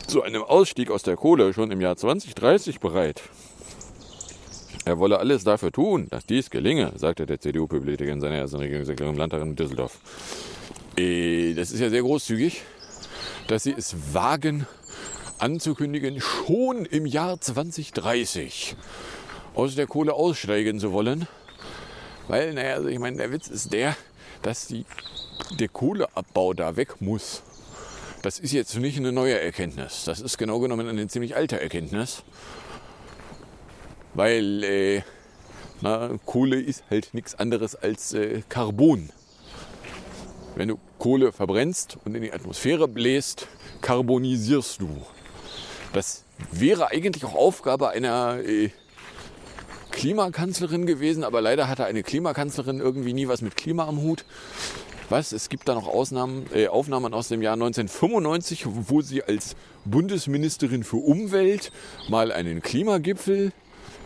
zu 0.07 0.23
einem 0.23 0.43
Ausstieg 0.43 0.91
aus 0.91 1.03
der 1.03 1.17
Kohle 1.17 1.55
schon 1.55 1.71
im 1.71 1.81
Jahr 1.81 1.97
2030 1.97 2.81
bereit. 2.81 3.23
Er 4.85 4.99
wolle 4.99 5.19
alles 5.19 5.45
dafür 5.45 5.71
tun, 5.71 6.07
dass 6.11 6.25
dies 6.25 6.49
gelinge, 6.49 6.93
sagte 6.97 7.27
der 7.27 7.41
CDU-Politiker 7.41 8.11
in 8.11 8.21
seiner 8.21 8.37
ersten 8.37 8.57
Regierungserklärung 8.57 9.15
im 9.15 9.19
Landtag 9.19 9.43
in 9.43 9.57
Düsseldorf. 9.57 9.99
Äh, 10.97 11.55
das 11.55 11.71
ist 11.71 11.81
ja 11.81 11.91
sehr 11.91 12.03
großzügig, 12.03 12.63
dass 13.49 13.65
sie 13.65 13.75
es 13.77 14.15
wagen, 14.15 14.67
anzukündigen, 15.41 16.21
schon 16.21 16.85
im 16.85 17.07
Jahr 17.07 17.41
2030 17.41 18.77
aus 19.55 19.75
der 19.75 19.87
Kohle 19.87 20.15
aussteigen 20.15 20.79
zu 20.81 20.93
wollen. 20.93 21.27
Weil, 22.29 22.55
naja, 22.55 22.75
also 22.75 22.89
ich 22.89 22.99
meine, 22.99 23.17
der 23.17 23.33
Witz 23.33 23.49
ist 23.49 23.73
der, 23.73 23.97
dass 24.43 24.67
die, 24.67 24.85
der 25.59 25.69
Kohleabbau 25.69 26.55
da 26.55 26.77
weg 26.77 27.01
muss. 27.01 27.43
Das 28.23 28.39
ist 28.39 28.53
jetzt 28.53 28.77
nicht 28.77 28.99
eine 28.99 29.13
neue 29.13 29.41
Erkenntnis. 29.41 30.05
Das 30.05 30.21
ist 30.21 30.39
genau 30.39 30.59
genommen 30.59 30.89
eine 30.89 31.07
ziemlich 31.09 31.37
alte 31.37 31.61
Erkenntnis. 31.61 32.23
Weil 34.15 34.65
äh, 34.65 35.03
na, 35.81 36.11
Kohle 36.27 36.61
ist 36.61 36.83
halt 36.91 37.15
nichts 37.15 37.37
anderes 37.37 37.77
als 37.77 38.13
äh, 38.13 38.43
Carbon. 38.49 39.11
Wenn 40.57 40.69
du 40.69 40.79
Kohle 40.99 41.31
verbrennst 41.31 41.99
und 42.05 42.17
in 42.17 42.23
die 42.23 42.33
Atmosphäre 42.33 42.89
bläst, 42.89 43.47
karbonisierst 43.81 44.81
du. 44.81 44.89
Das 45.93 46.25
wäre 46.53 46.91
eigentlich 46.91 47.25
auch 47.25 47.35
Aufgabe 47.35 47.91
einer 47.91 48.39
äh, 48.45 48.71
Klimakanzlerin 49.91 50.87
gewesen, 50.87 51.25
aber 51.25 51.41
leider 51.41 51.69
hatte 51.69 51.85
eine 51.85 52.03
Klimakanzlerin 52.03 52.81
irgendwie 52.81 53.13
nie 53.13 53.29
was 53.29 53.43
mit 53.43 53.57
Klima 53.57 53.87
am 53.87 54.01
Hut. 54.01 54.25
Was? 55.11 55.33
Es 55.33 55.49
gibt 55.49 55.69
da 55.69 55.75
noch 55.75 55.89
Ausnahmen, 55.89 56.47
äh, 56.55 56.69
Aufnahmen 56.69 57.15
aus 57.15 57.29
dem 57.29 57.41
Jahr 57.41 57.55
1995, 57.55 58.67
wo 58.67 59.01
sie 59.01 59.25
als 59.25 59.57
Bundesministerin 59.87 60.85
für 60.85 60.99
Umwelt 60.99 61.73
mal 62.09 62.31
einen 62.31 62.61
Klimagipfel 62.61 63.53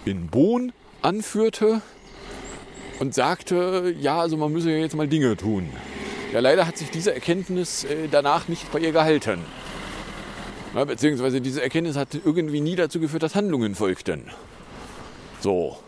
in 0.05 0.29
Bonn 0.29 0.73
anführte 1.03 1.83
und 3.01 3.15
sagte, 3.15 3.95
ja, 3.99 4.21
also 4.21 4.37
man 4.37 4.53
müsse 4.53 4.71
ja 4.71 4.79
jetzt 4.79 4.95
mal 4.95 5.09
Dinge 5.09 5.37
tun. 5.37 5.69
Ja, 6.33 6.39
leider 6.39 6.67
hat 6.67 6.79
sich 6.79 6.91
diese 6.91 7.13
Erkenntnis 7.13 7.85
äh, 7.85 8.09
danach 8.09 8.47
nicht 8.47 8.71
bei 8.71 8.79
ihr 8.79 8.93
gehalten. 8.93 9.41
Ja, 10.75 10.85
beziehungsweise 10.85 11.41
diese 11.41 11.63
Erkenntnis 11.63 11.97
hat 11.97 12.09
irgendwie 12.25 12.61
nie 12.61 12.77
dazu 12.77 12.99
geführt, 12.99 13.23
dass 13.23 13.35
Handlungen 13.35 13.75
folgten. 13.75 14.31
So. 15.41 15.79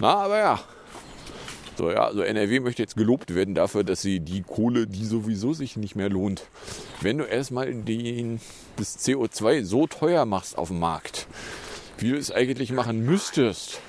Na, 0.00 0.14
aber 0.14 0.38
ja. 0.38 0.60
So, 1.76 1.92
ja, 1.92 2.06
also 2.06 2.22
NRW 2.22 2.58
möchte 2.58 2.82
jetzt 2.82 2.96
gelobt 2.96 3.36
werden 3.36 3.54
dafür, 3.54 3.84
dass 3.84 4.02
sie 4.02 4.18
die 4.18 4.42
Kohle, 4.42 4.88
die 4.88 5.04
sowieso 5.04 5.52
sich 5.52 5.76
nicht 5.76 5.94
mehr 5.94 6.08
lohnt, 6.08 6.42
wenn 7.00 7.18
du 7.18 7.24
erstmal 7.24 7.72
den, 7.72 8.40
das 8.76 8.98
CO2 8.98 9.62
so 9.62 9.86
teuer 9.86 10.24
machst 10.24 10.58
auf 10.58 10.68
dem 10.68 10.80
Markt, 10.80 11.28
wie 11.98 12.10
du 12.10 12.16
es 12.16 12.32
eigentlich 12.32 12.72
machen 12.72 13.04
müsstest, 13.04 13.80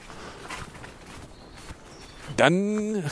dann 2.37 3.03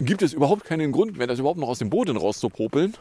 gibt 0.00 0.22
es 0.22 0.32
überhaupt 0.32 0.64
keinen 0.64 0.92
Grund 0.92 1.18
mehr, 1.18 1.26
das 1.26 1.40
überhaupt 1.40 1.58
noch 1.58 1.68
aus 1.68 1.80
dem 1.80 1.90
Boden 1.90 2.16
rauszupopeln, 2.16 2.94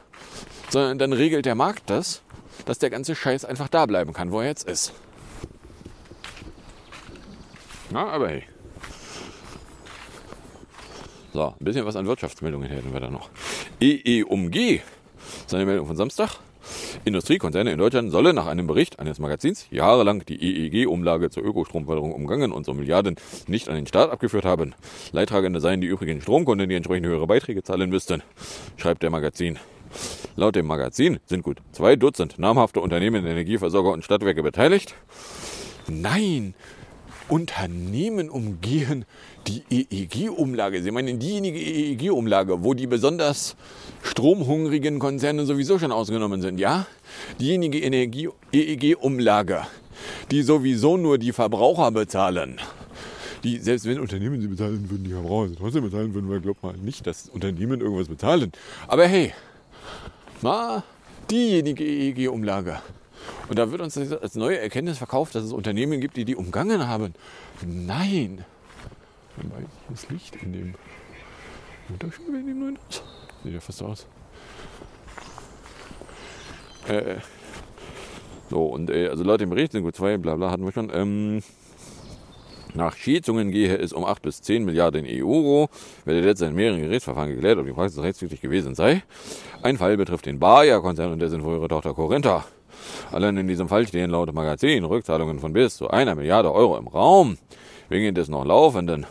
sondern 0.72 0.98
dann 0.98 1.14
regelt 1.14 1.46
der 1.46 1.56
Markt 1.56 1.90
das, 1.90 2.22
dass 2.66 2.80
der 2.80 2.90
ganze 2.90 3.16
Scheiß 3.16 3.46
einfach 3.46 3.68
da 3.68 3.86
bleiben 3.86 4.14
kann, 4.14 4.32
wo 4.32 4.40
er 4.40 4.48
jetzt 4.48 4.68
ist. 4.68 4.94
Na, 7.92 8.08
aber 8.08 8.30
hey. 8.30 8.44
So, 11.34 11.48
ein 11.48 11.56
bisschen 11.60 11.86
was 11.86 11.96
an 11.96 12.08
Wirtschaftsmeldungen 12.08 12.70
hätten 12.70 12.94
wir 12.94 13.00
da 13.00 13.10
noch. 13.10 13.30
EE 13.80 14.24
um 14.24 14.52
G, 14.52 14.82
seine 15.48 15.66
Meldung 15.66 15.88
von 15.88 15.96
Samstag. 15.96 16.40
Industriekonzerne 17.06 17.72
in 17.72 17.78
Deutschland 17.78 18.12
sollen 18.12 18.36
nach 18.36 18.48
einem 18.48 18.68
Bericht 18.68 19.00
eines 19.00 19.18
Magazins 19.18 19.66
jahrelang 19.72 20.24
die 20.26 20.36
EEG-Umlage 20.42 21.30
zur 21.30 21.44
Ökostromförderung 21.44 22.14
umgangen 22.14 22.52
und 22.52 22.66
so 22.66 22.74
Milliarden 22.74 23.16
nicht 23.48 23.68
an 23.68 23.76
den 23.76 23.88
Staat 23.88 24.12
abgeführt 24.12 24.46
haben. 24.46 24.76
Leidtragende 25.12 25.60
seien 25.60 25.82
die 25.82 25.88
übrigen 25.88 26.22
Stromkunden, 26.22 26.70
die 26.70 26.76
entsprechend 26.76 27.08
höhere 27.08 27.28
Beiträge 27.28 27.64
zahlen 27.64 27.90
müssten, 27.90 28.22
schreibt 28.78 29.04
der 29.04 29.10
Magazin. 29.10 29.58
Laut 30.36 30.56
dem 30.56 30.66
Magazin 30.66 31.20
sind 31.26 31.44
gut 31.44 31.58
zwei 31.72 31.96
Dutzend 31.96 32.40
namhafte 32.40 32.80
Unternehmen, 32.80 33.26
Energieversorger 33.26 33.92
und 33.92 34.06
Stadtwerke 34.06 34.44
beteiligt. 34.44 34.96
Nein, 35.88 36.54
Unternehmen 37.28 38.30
umgehen 38.30 39.06
die 39.48 39.64
EEG-Umlage. 39.70 40.82
Sie 40.82 40.92
meinen 40.92 41.20
diejenige 41.20 41.60
EEG-Umlage, 41.60 42.64
wo 42.64 42.74
die 42.74 42.88
besonders 42.88 43.56
stromhungrigen 44.04 45.00
Konzerne 45.00 45.46
sowieso 45.46 45.80
schon 45.80 45.92
ausgenommen 45.92 46.42
sind, 46.42 46.60
ja? 46.60 46.86
Diejenige 47.40 47.80
EEG-Umlage, 47.80 49.62
die 50.30 50.42
sowieso 50.42 50.98
nur 50.98 51.18
die 51.18 51.32
Verbraucher 51.32 51.92
bezahlen. 51.92 52.60
Die, 53.44 53.58
selbst 53.58 53.86
wenn 53.86 54.00
Unternehmen 54.00 54.40
sie 54.40 54.48
bezahlen 54.48 54.90
würden, 54.90 55.04
die 55.04 55.12
Verbraucher 55.12 55.50
sie 55.50 55.56
trotzdem 55.56 55.84
bezahlen 55.84 56.14
würden, 56.14 56.30
weil 56.30 56.42
glaubt 56.42 56.62
mal 56.62 56.76
nicht, 56.78 57.08
dass 57.08 57.28
Unternehmen 57.30 57.82
irgendwas 57.82 58.08
bezahlen. 58.08 58.52
Aber 58.88 59.08
hey, 59.08 59.34
na, 60.42 60.84
diejenige 61.30 61.84
EEG-Umlage. 61.84 62.82
Und 63.50 63.60
da 63.60 63.72
wird 63.72 63.82
uns 63.82 63.98
als 63.98 64.36
neue 64.36 64.60
Erkenntnis 64.60 64.98
verkauft, 64.98 65.36
dass 65.36 65.44
es 65.44 65.52
Unternehmen 65.52 66.02
gibt, 66.02 66.18
die 66.18 66.26
die 66.26 66.36
umgangen 66.36 66.88
haben. 66.88 67.14
Nein. 67.66 68.46
Wobei, 69.38 69.66
das 69.90 70.10
Licht 70.10 70.36
in 70.38 70.54
dem 70.54 70.76
Unterschied 71.90 72.28
in 72.28 72.48
dem 72.48 72.60
neuen 72.60 72.78
Haus. 72.78 73.04
Sieht 73.44 73.54
ja 73.54 73.60
fast 73.60 73.78
so 73.80 73.86
aus. 73.86 74.08
Äh, 76.88 77.18
so, 78.50 78.66
und 78.66 78.90
äh, 78.90 79.08
also 79.08 79.24
laut 79.24 79.42
dem 79.42 79.50
Bericht 79.50 79.72
sind 79.72 79.84
gut 79.84 79.96
zwei, 79.96 80.18
bla 80.18 80.36
bla, 80.36 80.52
hatten 80.52 80.66
wir 80.66 80.72
schon. 80.72 80.92
Ähm, 80.94 81.42
nach 82.74 82.96
Schätzungen 82.96 83.52
gehe 83.52 83.78
es 83.78 83.94
um 83.94 84.06
8 84.06 84.22
bis 84.22 84.42
10 84.42 84.64
Milliarden 84.64 85.06
Euro. 85.06 85.70
Werde 86.06 86.22
derzeit 86.22 86.50
in 86.50 86.56
mehreren 86.56 86.82
Gerichtsverfahren 86.82 87.30
geklärt, 87.30 87.58
ob 87.60 87.66
die 87.66 87.74
Praxis 87.74 88.02
rechtswidrig 88.02 88.42
gewesen 88.42 88.76
sei. 88.76 89.04
Ein 89.62 89.78
Fall 89.78 89.98
betrifft 89.98 90.26
den 90.26 90.40
Bayer-Konzern 90.40 91.12
und 91.12 91.20
dessen 91.20 91.42
frühere 91.42 91.68
Tochter 91.68 91.94
Corenta. 91.94 92.46
Allein 93.12 93.38
in 93.38 93.48
diesem 93.48 93.68
Fall 93.68 93.88
stehen 93.88 94.10
laut 94.10 94.34
Magazin 94.34 94.84
Rückzahlungen 94.84 95.40
von 95.40 95.54
bis 95.54 95.78
zu 95.78 95.90
einer 95.90 96.16
Milliarde 96.16 96.54
Euro 96.54 96.78
im 96.78 96.88
Raum. 96.88 97.38
Wegen 97.90 98.16
des 98.16 98.30
noch 98.30 98.46
laufenden 98.46 99.06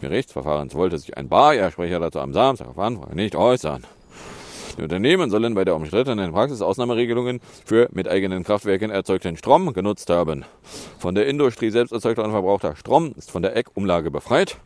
Gerichtsverfahrens 0.00 0.74
wollte 0.74 0.98
sich 0.98 1.16
ein 1.16 1.28
Bayer-Sprecher 1.28 2.00
dazu 2.00 2.18
am 2.18 2.32
Samstag 2.32 2.68
auf 2.68 2.78
Anfrage 2.78 3.14
nicht 3.14 3.36
äußern. 3.36 3.84
Die 4.78 4.82
Unternehmen 4.82 5.30
sollen 5.30 5.54
bei 5.54 5.64
der 5.64 5.76
umstrittenen 5.76 6.32
Praxis 6.32 6.62
Ausnahmeregelungen 6.62 7.40
für 7.64 7.88
mit 7.92 8.08
eigenen 8.08 8.42
Kraftwerken 8.42 8.90
erzeugten 8.90 9.36
Strom 9.36 9.72
genutzt 9.74 10.08
haben. 10.08 10.44
Von 10.98 11.14
der 11.14 11.26
Industrie 11.26 11.70
selbst 11.70 11.92
erzeugter 11.92 12.24
und 12.24 12.30
verbrauchter 12.30 12.76
Strom 12.76 13.12
ist 13.16 13.30
von 13.30 13.42
der 13.42 13.54
Eck-Umlage 13.54 14.10
befreit, 14.10 14.56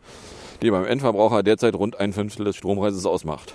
die 0.61 0.71
beim 0.71 0.85
Endverbraucher 0.85 1.43
derzeit 1.43 1.75
rund 1.75 1.99
ein 1.99 2.13
Fünftel 2.13 2.45
des 2.45 2.55
Strompreises 2.55 3.05
ausmacht. 3.05 3.53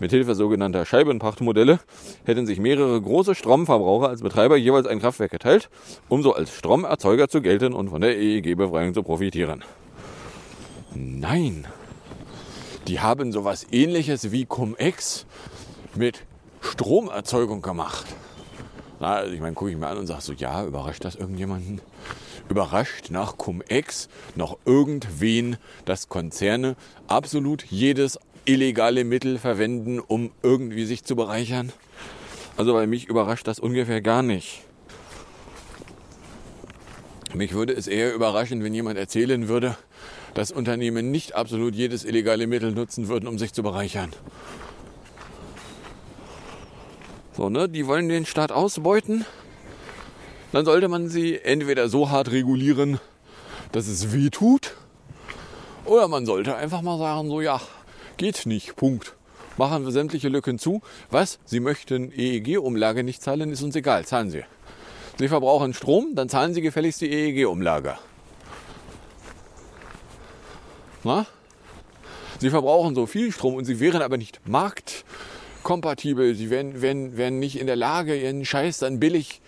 Mithilfe 0.00 0.34
sogenannter 0.34 0.84
Scheibenpachtmodelle 0.84 1.78
hätten 2.24 2.46
sich 2.46 2.58
mehrere 2.58 3.00
große 3.00 3.34
Stromverbraucher 3.34 4.08
als 4.08 4.22
Betreiber 4.22 4.56
jeweils 4.56 4.86
ein 4.86 5.00
Kraftwerk 5.00 5.30
geteilt, 5.30 5.68
um 6.08 6.22
so 6.22 6.34
als 6.34 6.52
Stromerzeuger 6.54 7.28
zu 7.28 7.42
gelten 7.42 7.74
und 7.74 7.90
von 7.90 8.00
der 8.00 8.16
EEG-Befreiung 8.16 8.94
zu 8.94 9.02
profitieren. 9.02 9.62
Nein, 10.94 11.66
die 12.88 13.00
haben 13.00 13.30
sowas 13.30 13.66
ähnliches 13.70 14.32
wie 14.32 14.44
Cum-Ex 14.44 15.26
mit 15.96 16.24
Stromerzeugung 16.60 17.62
gemacht. 17.62 18.06
Na, 19.00 19.14
also 19.14 19.32
ich 19.34 19.40
meine, 19.40 19.54
gucke 19.54 19.70
ich 19.70 19.76
mir 19.76 19.88
an 19.88 19.98
und 19.98 20.06
sage 20.06 20.22
so, 20.22 20.32
ja, 20.32 20.64
überrascht 20.64 21.04
das 21.04 21.16
irgendjemanden? 21.16 21.80
Überrascht 22.48 23.10
nach 23.10 23.36
Cum-Ex 23.36 24.08
noch 24.36 24.58
irgendwen, 24.64 25.56
dass 25.84 26.08
Konzerne 26.08 26.76
absolut 27.08 27.64
jedes 27.64 28.18
illegale 28.44 29.04
Mittel 29.04 29.38
verwenden, 29.38 29.98
um 30.00 30.30
irgendwie 30.42 30.84
sich 30.84 31.04
zu 31.04 31.16
bereichern? 31.16 31.72
Also 32.56 32.74
bei 32.74 32.86
mich 32.86 33.08
überrascht 33.08 33.46
das 33.46 33.58
ungefähr 33.58 34.00
gar 34.00 34.22
nicht. 34.22 34.62
Mich 37.34 37.54
würde 37.54 37.72
es 37.72 37.86
eher 37.86 38.14
überraschen, 38.14 38.62
wenn 38.62 38.74
jemand 38.74 38.98
erzählen 38.98 39.48
würde, 39.48 39.76
dass 40.34 40.52
Unternehmen 40.52 41.10
nicht 41.10 41.34
absolut 41.34 41.74
jedes 41.74 42.04
illegale 42.04 42.46
Mittel 42.46 42.72
nutzen 42.72 43.08
würden, 43.08 43.26
um 43.26 43.38
sich 43.38 43.52
zu 43.52 43.62
bereichern. 43.62 44.10
So, 47.36 47.48
ne? 47.48 47.68
Die 47.68 47.86
wollen 47.86 48.08
den 48.08 48.26
Staat 48.26 48.52
ausbeuten. 48.52 49.24
Dann 50.52 50.64
sollte 50.64 50.88
man 50.88 51.08
sie 51.08 51.38
entweder 51.38 51.88
so 51.88 52.10
hart 52.10 52.30
regulieren, 52.30 53.00
dass 53.72 53.88
es 53.88 54.12
weh 54.12 54.28
tut, 54.28 54.74
oder 55.84 56.08
man 56.08 56.26
sollte 56.26 56.54
einfach 56.54 56.82
mal 56.82 56.98
sagen, 56.98 57.28
so 57.28 57.40
ja, 57.40 57.60
geht 58.16 58.46
nicht, 58.46 58.76
Punkt. 58.76 59.14
Machen 59.56 59.84
wir 59.84 59.92
sämtliche 59.92 60.28
Lücken 60.28 60.58
zu. 60.58 60.80
Was? 61.10 61.38
Sie 61.44 61.60
möchten 61.60 62.12
EEG-Umlage 62.12 63.02
nicht 63.02 63.22
zahlen, 63.22 63.50
ist 63.50 63.62
uns 63.62 63.76
egal, 63.76 64.06
zahlen 64.06 64.30
Sie. 64.30 64.44
Sie 65.18 65.28
verbrauchen 65.28 65.74
Strom, 65.74 66.14
dann 66.14 66.28
zahlen 66.28 66.54
Sie 66.54 66.62
gefälligst 66.62 67.00
die 67.00 67.10
EEG-Umlage. 67.10 67.98
Na? 71.04 71.26
Sie 72.38 72.50
verbrauchen 72.50 72.94
so 72.94 73.06
viel 73.06 73.32
Strom 73.32 73.54
und 73.54 73.64
Sie 73.64 73.78
wären 73.80 74.02
aber 74.02 74.16
nicht 74.16 74.40
marktkompatibel. 75.62 76.34
Sie 76.34 76.50
wären, 76.50 76.82
wären, 76.82 77.16
wären 77.16 77.38
nicht 77.38 77.58
in 77.58 77.66
der 77.66 77.76
Lage, 77.76 78.20
Ihren 78.20 78.44
Scheiß 78.44 78.78
dann 78.78 79.00
billig 79.00 79.40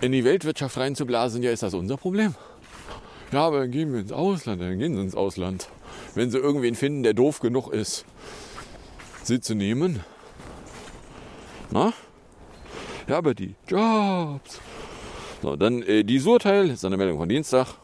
in 0.00 0.12
die 0.12 0.24
Weltwirtschaft 0.24 0.76
reinzublasen. 0.78 1.42
Ja, 1.42 1.50
ist 1.50 1.62
das 1.62 1.74
unser 1.74 1.96
Problem? 1.96 2.34
Ja, 3.32 3.46
aber 3.46 3.60
dann 3.60 3.70
gehen 3.70 3.92
wir 3.92 4.00
ins 4.00 4.12
Ausland. 4.12 4.62
Dann 4.62 4.78
gehen 4.78 4.94
Sie 4.94 5.00
ins 5.00 5.14
Ausland. 5.14 5.68
Wenn 6.14 6.30
Sie 6.30 6.38
irgendwen 6.38 6.74
finden, 6.74 7.02
der 7.02 7.14
doof 7.14 7.40
genug 7.40 7.72
ist, 7.72 8.04
Sie 9.22 9.40
zu 9.40 9.54
nehmen. 9.54 10.00
Na? 11.70 11.92
Ja, 13.08 13.18
aber 13.18 13.34
die 13.34 13.54
Jobs. 13.66 14.60
So, 15.42 15.56
dann 15.56 15.82
äh, 15.82 16.04
dieses 16.04 16.26
Urteil, 16.26 16.70
ist 16.70 16.84
eine 16.84 16.96
Meldung 16.96 17.18
von 17.18 17.28
Dienstag. 17.28 17.74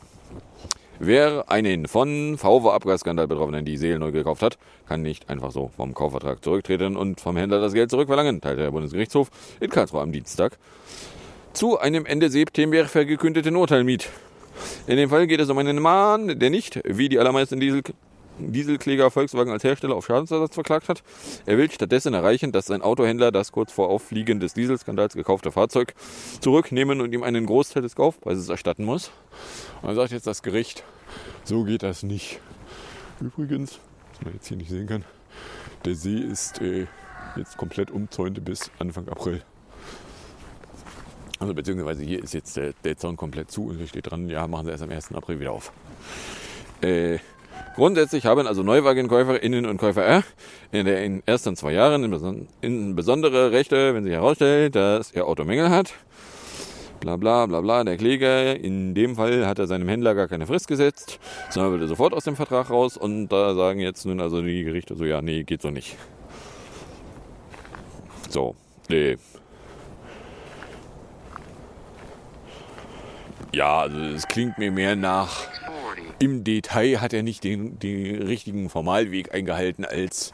Wer 1.03 1.51
einen 1.51 1.89
von 1.89 2.37
VW-Abgasskandal 2.37 3.27
Betroffenen 3.27 3.65
die 3.65 3.79
Seelen 3.79 4.01
neu 4.01 4.13
gekauft 4.13 4.43
hat, 4.43 4.59
kann 4.87 5.01
nicht 5.01 5.31
einfach 5.31 5.51
so 5.51 5.71
vom 5.75 5.95
Kaufvertrag 5.95 6.45
zurücktreten 6.45 6.95
und 6.95 7.23
vom 7.23 7.39
Händler 7.39 7.59
das 7.59 7.73
Geld 7.73 7.91
zurückverlangen, 7.91 8.43
teilte 8.43 8.61
der 8.61 8.71
Bundesgerichtshof 8.71 9.31
in 9.61 9.71
Karlsruhe 9.71 10.03
am 10.03 10.13
Dienstag 10.13 10.59
zu 11.55 11.79
einem 11.79 12.05
Ende 12.05 12.29
September 12.29 12.85
verkündeten 12.85 13.57
Urteil 13.57 13.83
mit. 13.83 14.11
In 14.87 14.99
dem 14.99 15.09
Fall 15.09 15.27
geht 15.27 15.41
es 15.41 15.49
um 15.49 15.57
einen 15.57 15.81
Mann, 15.81 16.39
der 16.39 16.51
nicht, 16.51 16.79
wie 16.85 17.09
die 17.09 17.19
allermeisten 17.19 17.61
Diesel 17.61 17.83
Dieselkläger 18.49 19.11
Volkswagen 19.11 19.53
als 19.53 19.65
Hersteller 19.65 19.95
auf 19.95 20.07
Schadensersatz 20.07 20.55
verklagt 20.55 20.89
hat. 20.89 21.03
Er 21.47 21.59
will 21.59 21.71
stattdessen 21.71 22.15
erreichen, 22.15 22.53
dass 22.53 22.67
sein 22.67 22.83
Autohändler 22.83 23.33
das 23.33 23.53
kurz 23.53 23.73
vor 23.73 23.89
Auffliegen 23.89 24.41
des 24.41 24.55
Dieselskandals 24.55 25.15
gekaufte 25.15 25.53
Fahrzeug 25.53 25.95
zurücknehmen 26.41 27.01
und 27.01 27.13
ihm 27.13 27.23
einen 27.23 27.47
Großteil 27.47 27.83
des 27.83 27.95
Kaufpreises 27.95 28.49
erstatten 28.49 28.85
muss. 28.85 29.11
Und 29.83 29.89
dann 29.89 29.97
sagt 29.97 30.13
jetzt 30.13 30.27
das 30.27 30.43
Gericht, 30.43 30.85
so 31.45 31.65
geht 31.65 31.83
das 31.83 32.03
nicht. 32.03 32.41
Übrigens, 33.21 33.79
was 34.13 34.25
man 34.25 34.35
jetzt 34.35 34.49
hier 34.49 34.57
nicht 34.57 34.71
sehen 34.71 34.87
kann, 34.87 35.05
der 35.85 35.95
See 35.95 36.19
ist 36.19 36.61
äh, 36.61 36.87
jetzt 37.37 37.57
komplett 37.57 37.91
umzäunt 37.91 38.45
bis 38.45 38.71
Anfang 38.79 39.09
April. 39.09 39.43
Also 41.39 41.55
beziehungsweise 41.55 42.03
hier 42.03 42.23
ist 42.23 42.35
jetzt 42.35 42.57
der, 42.57 42.75
der 42.85 42.99
Zaun 42.99 43.17
komplett 43.17 43.51
zu 43.51 43.67
und 43.67 43.79
hier 43.79 43.87
steht 43.87 44.11
dran, 44.11 44.29
ja, 44.29 44.47
machen 44.47 44.67
sie 44.67 44.73
erst 44.73 44.83
am 44.83 44.91
1. 44.91 45.15
April 45.15 45.41
wieder 45.41 45.53
auf. 45.53 45.73
Äh, 46.83 47.19
Grundsätzlich 47.77 48.27
haben 48.27 48.47
also 48.47 48.63
Neuwagenkäuferinnen 48.63 49.65
und 49.65 49.79
Käufer 49.79 50.23
in 50.73 50.85
den 50.87 51.23
ersten 51.25 51.57
zwei 51.57 51.73
Jahren 51.73 52.05
in 52.61 52.97
besondere 52.97 53.53
Rechte, 53.53 53.95
wenn 53.95 54.05
sich 54.05 54.13
herausstellt, 54.13 54.75
dass 54.75 55.13
ihr 55.13 55.27
Auto 55.27 55.45
Mängel 55.45 55.71
hat. 55.71 55.95
Bla 57.01 57.17
bla 57.17 57.47
bla 57.47 57.63
bla. 57.63 57.85
Der 57.85 57.97
Kläger, 57.97 58.59
in 58.59 58.95
dem 58.95 59.17
Fall 59.17 59.47
hat 59.47 59.59
er 59.59 59.67
seinem 59.67 59.89
Händler 59.89 60.15
gar 60.15 60.29
keine 60.29 60.47
Frist 60.47 60.69
gesetzt, 60.69 61.19
sondern 61.49 61.81
er 61.81 61.89
sofort 61.89 62.13
aus 62.13 62.25
dem 62.25 62.37
Vertrag 62.37 62.69
raus 62.69 62.99
und 62.99 63.29
da 63.29 63.55
sagen 63.55 63.81
jetzt 63.81 64.05
nun 64.05 64.21
also 64.21 64.43
die 64.43 64.65
Gerichte 64.65 64.95
so, 64.97 65.05
ja, 65.07 65.23
nee, 65.23 65.45
geht 65.45 65.63
so 65.63 65.71
nicht. 65.71 65.97
So, 68.29 68.55
nee. 68.89 69.17
Ja, 73.53 73.81
also 73.81 73.99
es 73.99 74.29
klingt 74.29 74.59
mir 74.59 74.71
mehr 74.71 74.95
nach 74.95 75.49
im 76.21 76.45
Detail 76.45 77.01
hat 77.01 77.13
er 77.13 77.23
nicht 77.23 77.43
den, 77.43 77.79
den 77.79 78.23
richtigen 78.23 78.69
Formalweg 78.69 79.35
eingehalten, 79.35 79.85
als 79.85 80.33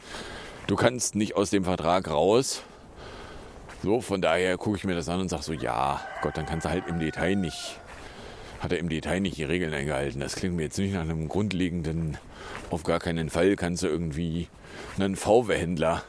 du 0.67 0.75
kannst 0.75 1.15
nicht 1.15 1.35
aus 1.35 1.49
dem 1.49 1.63
Vertrag 1.63 2.11
raus. 2.11 2.61
So, 3.83 4.01
von 4.01 4.21
daher 4.21 4.57
gucke 4.57 4.77
ich 4.77 4.83
mir 4.83 4.95
das 4.95 5.07
an 5.07 5.21
und 5.21 5.29
sage 5.29 5.43
so, 5.43 5.53
ja, 5.53 6.01
Gott, 6.21 6.35
dann 6.35 6.45
kannst 6.45 6.65
du 6.65 6.69
halt 6.69 6.87
im 6.87 6.99
Detail 6.99 7.35
nicht, 7.35 7.79
hat 8.59 8.73
er 8.73 8.79
im 8.79 8.89
Detail 8.89 9.21
nicht 9.21 9.37
die 9.37 9.45
Regeln 9.45 9.73
eingehalten. 9.73 10.19
Das 10.19 10.35
klingt 10.35 10.55
mir 10.55 10.63
jetzt 10.63 10.77
nicht 10.77 10.93
nach 10.93 11.01
einem 11.01 11.29
grundlegenden, 11.29 12.17
auf 12.69 12.83
gar 12.83 12.99
keinen 12.99 13.29
Fall 13.29 13.55
kannst 13.55 13.83
du 13.83 13.87
irgendwie 13.87 14.49
einen 14.97 15.15
VW-Händler 15.15 16.03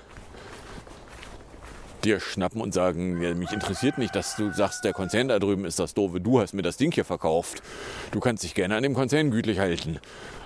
dir 2.04 2.20
schnappen 2.20 2.60
und 2.60 2.72
sagen, 2.72 3.20
ja, 3.22 3.34
mich 3.34 3.52
interessiert 3.52 3.98
nicht, 3.98 4.14
dass 4.14 4.36
du 4.36 4.52
sagst, 4.52 4.84
der 4.84 4.92
Konzern 4.92 5.28
da 5.28 5.38
drüben 5.38 5.64
ist 5.64 5.78
das 5.78 5.94
doofe, 5.94 6.20
du 6.20 6.40
hast 6.40 6.54
mir 6.54 6.62
das 6.62 6.76
Ding 6.76 6.92
hier 6.92 7.04
verkauft. 7.04 7.62
Du 8.10 8.20
kannst 8.20 8.44
dich 8.44 8.54
gerne 8.54 8.76
an 8.76 8.82
dem 8.82 8.94
Konzern 8.94 9.30
gütlich 9.30 9.58
halten. 9.58 9.98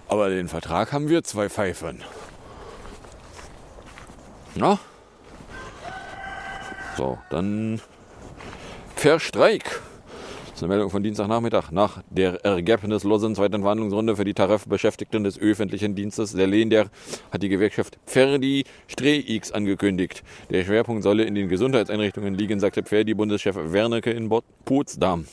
Aber 0.09 0.29
den 0.29 0.49
Vertrag 0.49 0.93
haben 0.93 1.09
wir 1.09 1.23
zwei 1.25 1.49
Pfeifen. 1.49 2.03
Na? 4.55 4.79
So, 6.97 7.19
dann 7.31 7.81
Verstreik 8.97 9.81
eine 10.61 10.69
Meldung 10.69 10.91
von 10.91 11.03
Dienstagnachmittag. 11.03 11.71
Nach 11.71 12.03
der 12.11 12.45
ergebnislosen 12.45 13.35
zweiten 13.35 13.63
Verhandlungsrunde 13.63 14.17
für 14.17 14.25
die 14.25 14.35
Tarifbeschäftigten 14.35 15.25
des 15.25 15.39
öffentlichen 15.39 15.95
Dienstes 15.95 16.33
der 16.33 16.47
Länder 16.47 16.87
hat 17.31 17.43
die 17.43 17.49
Gewerkschaft 17.49 17.99
Pferdi 18.07 18.65
Streix 18.87 19.51
angekündigt. 19.53 20.23
Der 20.51 20.65
Schwerpunkt 20.65 21.03
solle 21.03 21.25
in 21.25 21.35
den 21.35 21.49
Gesundheitseinrichtungen 21.49 22.35
liegen, 22.35 22.61
sagte 22.61 22.83
Pferdi-Bundeschef 22.83 23.57
Wernecke 23.57 24.11
in 24.11 24.31
Potsdam. 24.65 25.27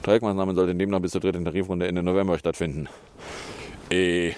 Streikmaßnahmen 0.00 0.54
sollten 0.54 0.78
demnach 0.78 1.00
bis 1.00 1.12
zur 1.12 1.20
dritten 1.20 1.44
Tarifrunde 1.44 1.86
Ende 1.86 2.02
November 2.02 2.38
stattfinden. 2.38 2.88
Äh, 3.90 4.32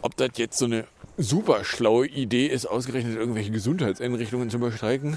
ob 0.00 0.16
das 0.16 0.30
jetzt 0.36 0.58
so 0.58 0.66
eine 0.66 0.84
super 1.16 1.64
schlaue 1.64 2.06
Idee 2.06 2.46
ist, 2.46 2.66
ausgerechnet 2.66 3.16
irgendwelche 3.16 3.50
Gesundheitseinrichtungen 3.50 4.50
zu 4.50 4.58
bestreiken? 4.58 5.16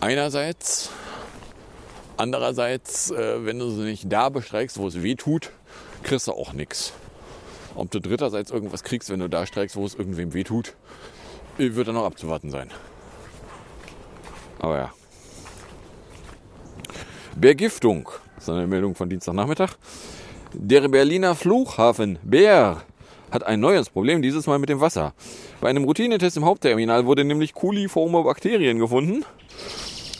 Einerseits 0.00 0.90
Andererseits, 2.16 3.10
äh, 3.10 3.44
wenn 3.44 3.58
du 3.58 3.70
sie 3.70 3.82
nicht 3.82 4.12
da 4.12 4.28
bestreikst, 4.28 4.78
wo 4.78 4.86
es 4.86 5.02
weh 5.02 5.16
tut, 5.16 5.50
kriegst 6.02 6.28
du 6.28 6.32
auch 6.32 6.52
nichts. 6.52 6.92
Ob 7.74 7.90
du 7.90 8.00
dritterseits 8.00 8.50
irgendwas 8.50 8.84
kriegst, 8.84 9.10
wenn 9.10 9.20
du 9.20 9.28
da 9.28 9.46
streikst, 9.46 9.74
wo 9.74 9.84
es 9.84 9.94
irgendwem 9.94 10.32
weh 10.32 10.44
tut, 10.44 10.74
äh, 11.58 11.74
wird 11.74 11.88
dann 11.88 11.96
noch 11.96 12.04
abzuwarten 12.04 12.50
sein. 12.50 12.70
Aber 14.60 14.78
ja. 14.78 14.92
Bergiftung. 17.36 18.08
Das 18.36 18.44
ist 18.44 18.50
eine 18.50 18.66
Meldung 18.66 18.94
von 18.94 19.08
Dienstagnachmittag. 19.08 19.72
Der 20.52 20.88
Berliner 20.88 21.34
Flughafen 21.34 22.18
Bär 22.22 22.82
hat 23.32 23.44
ein 23.44 23.58
neues 23.58 23.90
Problem, 23.90 24.22
dieses 24.22 24.46
Mal 24.46 24.60
mit 24.60 24.68
dem 24.68 24.80
Wasser. 24.80 25.14
Bei 25.60 25.68
einem 25.68 25.82
Routinetest 25.82 26.36
im 26.36 26.44
Hauptterminal 26.44 27.06
wurde 27.06 27.24
nämlich 27.24 27.52
kuliforme 27.54 28.22
Bakterien 28.22 28.78
gefunden. 28.78 29.24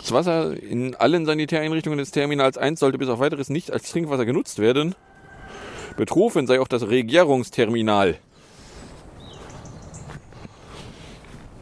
Das 0.04 0.12
Wasser 0.12 0.62
in 0.62 0.94
allen 0.96 1.24
Sanitäreinrichtungen 1.24 1.98
des 1.98 2.10
Terminals 2.10 2.58
1 2.58 2.78
sollte 2.78 2.98
bis 2.98 3.08
auf 3.08 3.20
weiteres 3.20 3.48
nicht 3.48 3.72
als 3.72 3.90
Trinkwasser 3.90 4.26
genutzt 4.26 4.58
werden. 4.58 4.94
Betroffen 5.96 6.46
sei 6.46 6.60
auch 6.60 6.68
das 6.68 6.86
Regierungsterminal. 6.90 8.18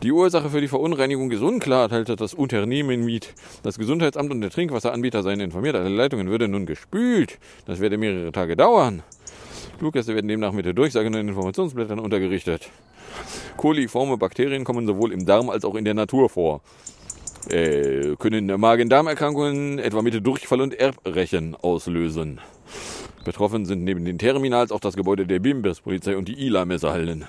Die 0.02 0.10
Ursache 0.10 0.50
für 0.50 0.60
die 0.60 0.66
Verunreinigung 0.66 1.30
ist 1.30 1.40
unklar, 1.40 1.88
teilte 1.88 2.16
das 2.16 2.34
Unternehmen 2.34 3.04
mit. 3.04 3.32
Das 3.62 3.78
Gesundheitsamt 3.78 4.32
und 4.32 4.40
der 4.40 4.50
Trinkwasseranbieter 4.50 5.22
seien 5.22 5.38
informiert, 5.38 5.76
alle 5.76 5.88
Leitungen 5.88 6.28
würden 6.28 6.50
nun 6.50 6.66
gespült. 6.66 7.38
Das 7.66 7.78
werde 7.78 7.96
mehrere 7.96 8.32
Tage 8.32 8.56
dauern. 8.56 9.04
Fluggäste 9.78 10.16
werden 10.16 10.26
demnach 10.26 10.50
mit 10.50 10.66
der 10.66 10.72
Durchsage 10.72 11.06
in 11.06 11.12
den 11.12 11.28
Informationsblättern 11.28 12.00
untergerichtet. 12.00 12.70
Koliforme 13.56 14.16
Bakterien 14.16 14.64
kommen 14.64 14.84
sowohl 14.84 15.12
im 15.12 15.26
Darm 15.26 15.48
als 15.48 15.64
auch 15.64 15.76
in 15.76 15.84
der 15.84 15.94
Natur 15.94 16.28
vor 16.28 16.60
äh, 17.48 18.16
können 18.16 18.46
Magen-Darm-Erkrankungen, 18.46 19.78
etwa 19.78 20.02
mit 20.02 20.26
Durchfall 20.26 20.60
und 20.60 20.74
Erbrechen, 20.74 21.56
auslösen. 21.56 22.40
Betroffen 23.24 23.66
sind 23.66 23.84
neben 23.84 24.04
den 24.04 24.18
Terminals 24.18 24.72
auch 24.72 24.80
das 24.80 24.96
Gebäude 24.96 25.26
der 25.26 25.38
Bimbers-Polizei 25.38 26.16
und 26.16 26.28
die 26.28 26.46
ILA-Messerhallen. 26.46 27.26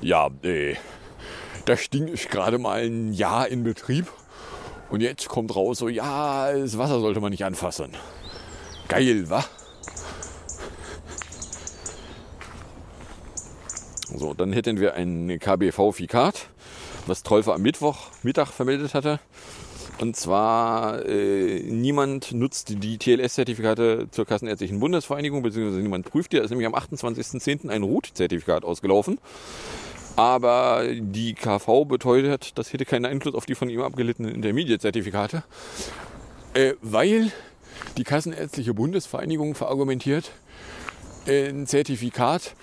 Ja, 0.00 0.30
äh, 0.42 0.76
das 1.64 1.90
Ding 1.90 2.08
ist 2.08 2.30
gerade 2.30 2.58
mal 2.58 2.82
ein 2.82 3.12
Jahr 3.12 3.48
in 3.48 3.62
Betrieb. 3.62 4.06
Und 4.90 5.02
jetzt 5.02 5.28
kommt 5.28 5.54
raus, 5.54 5.78
so, 5.78 5.88
ja, 5.88 6.50
das 6.52 6.78
Wasser 6.78 7.00
sollte 7.00 7.20
man 7.20 7.30
nicht 7.30 7.44
anfassen. 7.44 7.90
Geil, 8.88 9.28
wa? 9.28 9.44
So, 14.16 14.32
dann 14.32 14.54
hätten 14.54 14.80
wir 14.80 14.94
ein 14.94 15.38
KBV-Fikat, 15.38 16.48
was 17.08 17.22
Trolfer 17.22 17.54
am 17.54 17.62
Mittwoch 17.62 18.10
Mittag 18.22 18.48
vermeldet 18.48 18.94
hatte. 18.94 19.20
Und 20.00 20.14
zwar, 20.14 21.04
äh, 21.06 21.60
niemand 21.62 22.32
nutzt 22.32 22.82
die 22.82 22.98
TLS-Zertifikate 22.98 24.08
zur 24.10 24.26
Kassenärztlichen 24.26 24.78
Bundesvereinigung, 24.78 25.42
beziehungsweise 25.42 25.82
niemand 25.82 26.08
prüft 26.08 26.32
die. 26.32 26.36
Da 26.36 26.44
ist 26.44 26.50
nämlich 26.50 26.68
am 26.68 26.74
28.10. 26.74 27.68
ein 27.68 27.82
RUT-Zertifikat 27.82 28.64
ausgelaufen. 28.64 29.18
Aber 30.14 30.84
die 30.88 31.34
KV 31.34 31.84
beteuert, 31.84 32.58
das 32.58 32.72
hätte 32.72 32.84
keinen 32.84 33.06
Einfluss 33.06 33.34
auf 33.34 33.46
die 33.46 33.54
von 33.54 33.68
ihm 33.70 33.82
abgelittenen 33.82 34.34
Intermediate-Zertifikate, 34.34 35.42
äh, 36.54 36.74
weil 36.80 37.32
die 37.96 38.04
Kassenärztliche 38.04 38.74
Bundesvereinigung 38.74 39.54
verargumentiert, 39.54 40.30
äh, 41.26 41.48
ein 41.48 41.66
Zertifikat, 41.66 42.54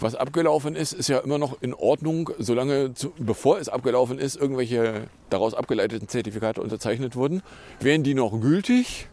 was 0.00 0.14
abgelaufen 0.14 0.76
ist, 0.76 0.92
ist 0.92 1.08
ja 1.08 1.18
immer 1.18 1.38
noch 1.38 1.60
in 1.62 1.72
Ordnung, 1.74 2.30
solange, 2.38 2.94
zu, 2.94 3.12
bevor 3.18 3.58
es 3.58 3.68
abgelaufen 3.68 4.18
ist, 4.18 4.36
irgendwelche 4.36 5.08
daraus 5.30 5.54
abgeleiteten 5.54 6.08
Zertifikate 6.08 6.60
unterzeichnet 6.60 7.16
wurden. 7.16 7.42
Wären 7.80 8.02
die 8.02 8.14
noch 8.14 8.40
gültig? 8.40 9.08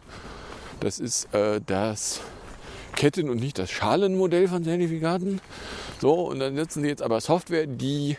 Das 0.80 0.98
ist 0.98 1.32
äh, 1.34 1.60
das 1.64 2.20
Ketten- 2.96 3.30
und 3.30 3.40
nicht 3.40 3.58
das 3.58 3.70
Schalenmodell 3.70 4.48
von 4.48 4.64
Zertifikaten. 4.64 5.40
So, 6.00 6.28
und 6.28 6.38
dann 6.38 6.54
nutzen 6.54 6.82
sie 6.82 6.88
jetzt 6.88 7.02
aber 7.02 7.20
Software, 7.20 7.66
die 7.66 8.16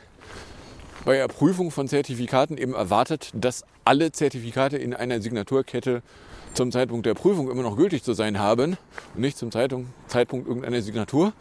bei 1.06 1.18
der 1.18 1.28
Prüfung 1.28 1.70
von 1.70 1.88
Zertifikaten 1.88 2.58
eben 2.58 2.74
erwartet, 2.74 3.30
dass 3.34 3.64
alle 3.84 4.12
Zertifikate 4.12 4.78
in 4.78 4.96
einer 4.96 5.22
Signaturkette 5.22 6.02
zum 6.56 6.72
Zeitpunkt 6.72 7.06
der 7.06 7.14
Prüfung 7.14 7.52
immer 7.52 7.62
noch 7.62 7.78
gültig 7.78 8.04
zu 8.04 8.14
sein 8.14 8.40
haben 8.40 8.78
und 9.14 9.22
nicht 9.22 9.38
zum 9.38 9.52
Zeitpunkt, 9.52 9.90
Zeitpunkt 10.08 10.48
irgendeiner 10.48 10.82
Signatur. 10.82 11.34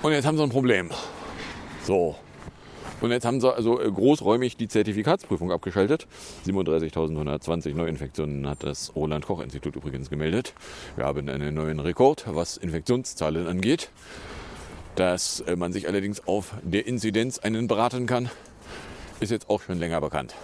Und 0.00 0.12
jetzt 0.12 0.26
haben 0.26 0.36
sie 0.36 0.44
ein 0.44 0.50
Problem. 0.50 0.90
So. 1.82 2.14
Und 3.00 3.10
jetzt 3.10 3.24
haben 3.24 3.40
sie 3.40 3.52
also 3.52 3.80
äh, 3.80 3.90
großräumig 3.90 4.56
die 4.56 4.68
Zertifikatsprüfung 4.68 5.50
abgeschaltet. 5.50 6.06
37.120 6.46 7.74
Neuinfektionen 7.74 8.48
hat 8.48 8.62
das 8.62 8.94
Roland-Koch-Institut 8.94 9.74
übrigens 9.74 10.08
gemeldet. 10.08 10.54
Wir 10.96 11.04
haben 11.04 11.28
einen 11.28 11.54
neuen 11.54 11.80
Rekord, 11.80 12.24
was 12.28 12.56
Infektionszahlen 12.56 13.48
angeht. 13.48 13.90
Dass 14.94 15.40
äh, 15.40 15.56
man 15.56 15.72
sich 15.72 15.88
allerdings 15.88 16.26
auf 16.28 16.54
der 16.62 16.86
Inzidenz 16.86 17.40
einen 17.40 17.66
beraten 17.66 18.06
kann, 18.06 18.30
ist 19.18 19.30
jetzt 19.30 19.50
auch 19.50 19.62
schon 19.62 19.78
länger 19.78 20.00
bekannt. 20.00 20.34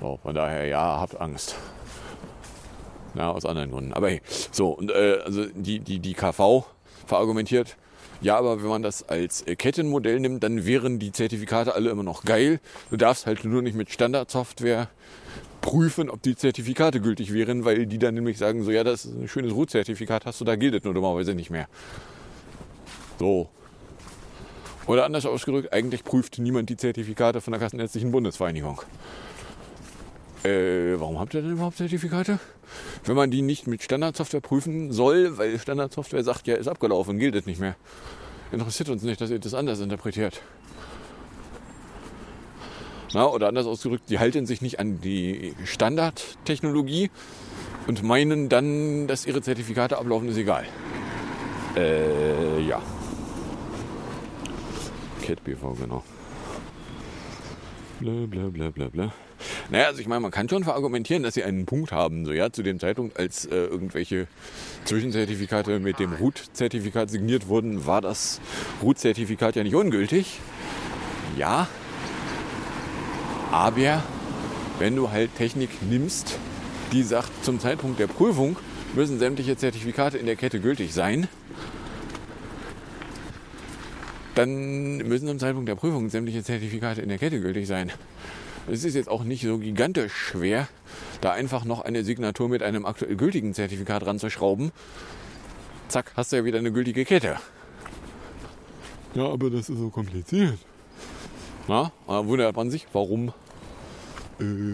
So, 0.00 0.18
von 0.22 0.34
daher, 0.34 0.66
ja, 0.66 1.00
habt 1.00 1.18
Angst. 1.20 1.56
Na, 3.14 3.30
aus 3.30 3.46
anderen 3.46 3.70
Gründen. 3.70 3.94
Aber 3.94 4.10
hey, 4.10 4.20
so, 4.52 4.70
und 4.70 4.90
äh, 4.90 5.20
also 5.24 5.46
die, 5.46 5.80
die, 5.80 5.98
die 6.00 6.12
KV 6.12 6.66
verargumentiert, 7.06 7.76
ja, 8.20 8.36
aber 8.36 8.62
wenn 8.62 8.68
man 8.68 8.82
das 8.82 9.08
als 9.08 9.42
äh, 9.42 9.54
Kettenmodell 9.54 10.18
nimmt, 10.18 10.42
dann 10.42 10.66
wären 10.66 10.98
die 10.98 11.12
Zertifikate 11.12 11.74
alle 11.74 11.90
immer 11.90 12.02
noch 12.02 12.24
geil. 12.24 12.60
Du 12.90 12.96
darfst 12.96 13.26
halt 13.26 13.44
nur 13.44 13.62
nicht 13.62 13.76
mit 13.76 13.90
Standardsoftware 13.90 14.88
prüfen, 15.60 16.10
ob 16.10 16.22
die 16.22 16.36
Zertifikate 16.36 17.00
gültig 17.00 17.32
wären, 17.32 17.64
weil 17.64 17.86
die 17.86 17.98
dann 17.98 18.14
nämlich 18.14 18.38
sagen, 18.38 18.64
so 18.64 18.70
ja, 18.70 18.84
das 18.84 19.04
ist 19.04 19.14
ein 19.14 19.28
schönes 19.28 19.52
Root-Zertifikat, 19.52 20.26
hast 20.26 20.40
du, 20.40 20.44
da 20.44 20.56
gilt 20.56 20.74
es 20.74 20.84
nur 20.84 20.94
dummerweise 20.94 21.34
nicht 21.34 21.50
mehr. 21.50 21.68
So. 23.18 23.48
Oder 24.86 25.04
anders 25.04 25.26
ausgedrückt, 25.26 25.72
eigentlich 25.72 26.02
prüft 26.02 26.38
niemand 26.38 26.70
die 26.70 26.76
Zertifikate 26.76 27.40
von 27.40 27.52
der 27.52 27.60
Kassenärztlichen 27.60 28.10
Bundesvereinigung. 28.10 28.80
Äh, 30.44 30.98
warum 30.98 31.18
habt 31.18 31.34
ihr 31.34 31.42
denn 31.42 31.52
überhaupt 31.52 31.76
Zertifikate? 31.76 32.38
Wenn 33.04 33.16
man 33.16 33.30
die 33.30 33.42
nicht 33.42 33.66
mit 33.66 33.82
Standardsoftware 33.82 34.40
prüfen 34.40 34.92
soll, 34.92 35.36
weil 35.38 35.58
Standardsoftware 35.58 36.22
sagt, 36.22 36.46
ja, 36.46 36.56
ist 36.56 36.68
abgelaufen, 36.68 37.18
gilt 37.18 37.34
es 37.34 37.46
nicht 37.46 37.60
mehr. 37.60 37.76
Interessiert 38.52 38.88
uns 38.88 39.02
nicht, 39.02 39.20
dass 39.20 39.30
ihr 39.30 39.38
das 39.38 39.54
anders 39.54 39.80
interpretiert. 39.80 40.40
Na, 43.14 43.26
oder 43.26 43.48
anders 43.48 43.66
ausgedrückt, 43.66 44.10
die 44.10 44.18
halten 44.18 44.46
sich 44.46 44.60
nicht 44.60 44.78
an 44.78 45.00
die 45.00 45.54
Standardtechnologie 45.64 47.10
und 47.86 48.02
meinen 48.02 48.48
dann, 48.48 49.06
dass 49.06 49.26
ihre 49.26 49.40
Zertifikate 49.40 49.98
ablaufen, 49.98 50.28
ist 50.28 50.36
egal. 50.36 50.66
Äh, 51.74 52.60
ja. 52.60 52.82
CatBV, 55.22 55.74
genau. 55.80 56.04
Bla 58.00 58.26
bla 58.26 58.48
bla 58.48 58.70
bla 58.70 58.88
bla. 58.88 59.12
Naja, 59.70 59.86
also 59.86 60.00
ich 60.00 60.06
meine, 60.06 60.20
man 60.20 60.30
kann 60.30 60.48
schon 60.48 60.64
verargumentieren, 60.64 61.22
dass 61.22 61.34
sie 61.34 61.44
einen 61.44 61.66
Punkt 61.66 61.92
haben, 61.92 62.24
so 62.24 62.32
ja, 62.32 62.50
zu 62.52 62.62
dem 62.62 62.78
Zeitpunkt, 62.80 63.18
als 63.18 63.44
äh, 63.46 63.54
irgendwelche 63.54 64.26
Zwischenzertifikate 64.84 65.78
mit 65.80 65.98
dem 65.98 66.12
Root-Zertifikat 66.14 67.10
signiert 67.10 67.48
wurden, 67.48 67.86
war 67.86 68.00
das 68.00 68.40
Root-Zertifikat 68.82 69.56
ja 69.56 69.62
nicht 69.62 69.74
ungültig. 69.74 70.40
Ja, 71.36 71.68
aber 73.50 74.02
wenn 74.78 74.94
du 74.96 75.10
halt 75.10 75.34
Technik 75.36 75.70
nimmst, 75.82 76.38
die 76.92 77.02
sagt, 77.02 77.44
zum 77.44 77.60
Zeitpunkt 77.60 77.98
der 77.98 78.06
Prüfung 78.06 78.56
müssen 78.94 79.18
sämtliche 79.18 79.56
Zertifikate 79.56 80.18
in 80.18 80.26
der 80.26 80.36
Kette 80.36 80.60
gültig 80.60 80.94
sein, 80.94 81.28
dann 84.34 84.98
müssen 84.98 85.26
zum 85.26 85.38
Zeitpunkt 85.38 85.68
der 85.68 85.74
Prüfung 85.74 86.10
sämtliche 86.10 86.44
Zertifikate 86.44 87.02
in 87.02 87.08
der 87.08 87.18
Kette 87.18 87.40
gültig 87.40 87.66
sein. 87.66 87.90
Es 88.70 88.84
ist 88.84 88.94
jetzt 88.94 89.08
auch 89.08 89.24
nicht 89.24 89.42
so 89.42 89.58
gigantisch 89.58 90.12
schwer, 90.12 90.68
da 91.22 91.32
einfach 91.32 91.64
noch 91.64 91.80
eine 91.80 92.04
Signatur 92.04 92.48
mit 92.48 92.62
einem 92.62 92.84
aktuell 92.84 93.16
gültigen 93.16 93.54
Zertifikat 93.54 94.04
ranzuschrauben. 94.04 94.72
Zack, 95.88 96.12
hast 96.16 96.32
du 96.32 96.36
ja 96.36 96.44
wieder 96.44 96.58
eine 96.58 96.70
gültige 96.70 97.06
Kette. 97.06 97.36
Ja, 99.14 99.26
aber 99.26 99.48
das 99.48 99.70
ist 99.70 99.78
so 99.78 99.88
kompliziert. 99.88 100.58
Na, 101.66 101.92
da 102.06 102.26
wundert 102.26 102.56
man 102.56 102.70
sich, 102.70 102.86
warum, 102.92 103.32
äh, 104.38 104.72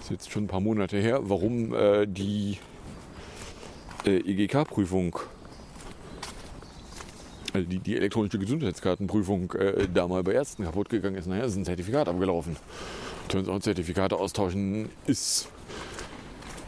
ist 0.00 0.10
jetzt 0.10 0.30
schon 0.30 0.44
ein 0.44 0.48
paar 0.48 0.60
Monate 0.60 0.96
her, 0.96 1.20
warum 1.22 1.74
äh, 1.74 2.06
die 2.06 2.58
äh, 4.06 4.16
EGK-Prüfung 4.16 5.18
die, 7.64 7.78
die 7.78 7.96
elektronische 7.96 8.38
Gesundheitskartenprüfung 8.38 9.52
äh, 9.52 9.88
da 9.92 10.06
mal 10.06 10.22
bei 10.22 10.32
Ärzten 10.32 10.64
kaputt 10.64 10.88
gegangen 10.88 11.16
ist. 11.16 11.26
Naja, 11.26 11.44
ist 11.44 11.56
ein 11.56 11.64
Zertifikat 11.64 12.08
abgelaufen. 12.08 12.56
Turns 13.28 13.48
out, 13.48 13.62
Zertifikate 13.62 14.16
austauschen 14.16 14.88
ist, 15.06 15.48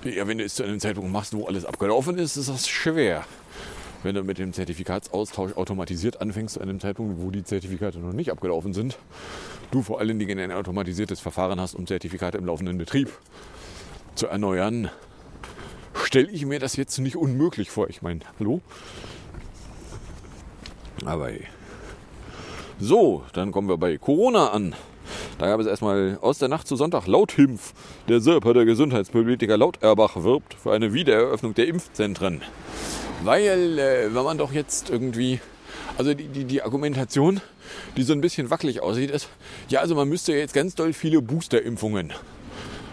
ja, 0.04 0.26
wenn 0.26 0.38
du 0.38 0.44
es 0.44 0.54
zu 0.54 0.64
einem 0.64 0.80
Zeitpunkt 0.80 1.12
machst, 1.12 1.34
wo 1.34 1.46
alles 1.46 1.64
abgelaufen 1.64 2.18
ist, 2.18 2.36
ist 2.36 2.48
das 2.48 2.68
schwer. 2.68 3.24
Wenn 4.02 4.14
du 4.14 4.22
mit 4.22 4.38
dem 4.38 4.52
Zertifikatsaustausch 4.52 5.54
automatisiert 5.56 6.20
anfängst 6.20 6.54
zu 6.54 6.60
einem 6.60 6.78
Zeitpunkt, 6.78 7.20
wo 7.20 7.30
die 7.30 7.42
Zertifikate 7.42 7.98
noch 7.98 8.12
nicht 8.12 8.30
abgelaufen 8.30 8.72
sind, 8.72 8.96
du 9.72 9.82
vor 9.82 9.98
allen 9.98 10.18
Dingen 10.18 10.38
ein 10.38 10.52
automatisiertes 10.52 11.18
Verfahren 11.18 11.60
hast, 11.60 11.74
um 11.74 11.86
Zertifikate 11.86 12.38
im 12.38 12.46
laufenden 12.46 12.78
Betrieb 12.78 13.10
zu 14.14 14.28
erneuern, 14.28 14.88
stelle 15.94 16.30
ich 16.30 16.46
mir 16.46 16.60
das 16.60 16.76
jetzt 16.76 16.98
nicht 16.98 17.16
unmöglich 17.16 17.70
vor. 17.70 17.90
Ich 17.90 18.00
meine, 18.00 18.20
hallo? 18.38 18.60
Aber 21.04 21.28
hey. 21.28 21.44
So, 22.80 23.24
dann 23.32 23.50
kommen 23.50 23.68
wir 23.68 23.76
bei 23.76 23.98
Corona 23.98 24.50
an. 24.50 24.74
Da 25.38 25.46
gab 25.46 25.60
es 25.60 25.66
erstmal 25.66 26.18
aus 26.20 26.38
der 26.38 26.48
Nacht 26.48 26.66
zu 26.66 26.76
Sonntag 26.76 27.06
Lauthimpf. 27.06 27.72
Der 28.08 28.20
Sirper, 28.20 28.54
der 28.54 28.64
Gesundheitspolitiker 28.64 29.56
Laut 29.56 29.82
Erbach, 29.82 30.22
wirbt 30.22 30.54
für 30.54 30.72
eine 30.72 30.92
Wiedereröffnung 30.92 31.54
der 31.54 31.68
Impfzentren. 31.68 32.42
Weil, 33.24 33.78
äh, 33.78 34.14
wenn 34.14 34.22
man 34.22 34.38
doch 34.38 34.52
jetzt 34.52 34.90
irgendwie, 34.90 35.40
also 35.96 36.14
die, 36.14 36.28
die, 36.28 36.44
die 36.44 36.62
Argumentation, 36.62 37.40
die 37.96 38.02
so 38.02 38.12
ein 38.12 38.20
bisschen 38.20 38.50
wackelig 38.50 38.80
aussieht, 38.80 39.10
ist, 39.10 39.28
ja, 39.68 39.80
also 39.80 39.94
man 39.94 40.08
müsste 40.08 40.32
jetzt 40.32 40.54
ganz 40.54 40.74
doll 40.74 40.92
viele 40.92 41.20
Boosterimpfungen, 41.20 42.12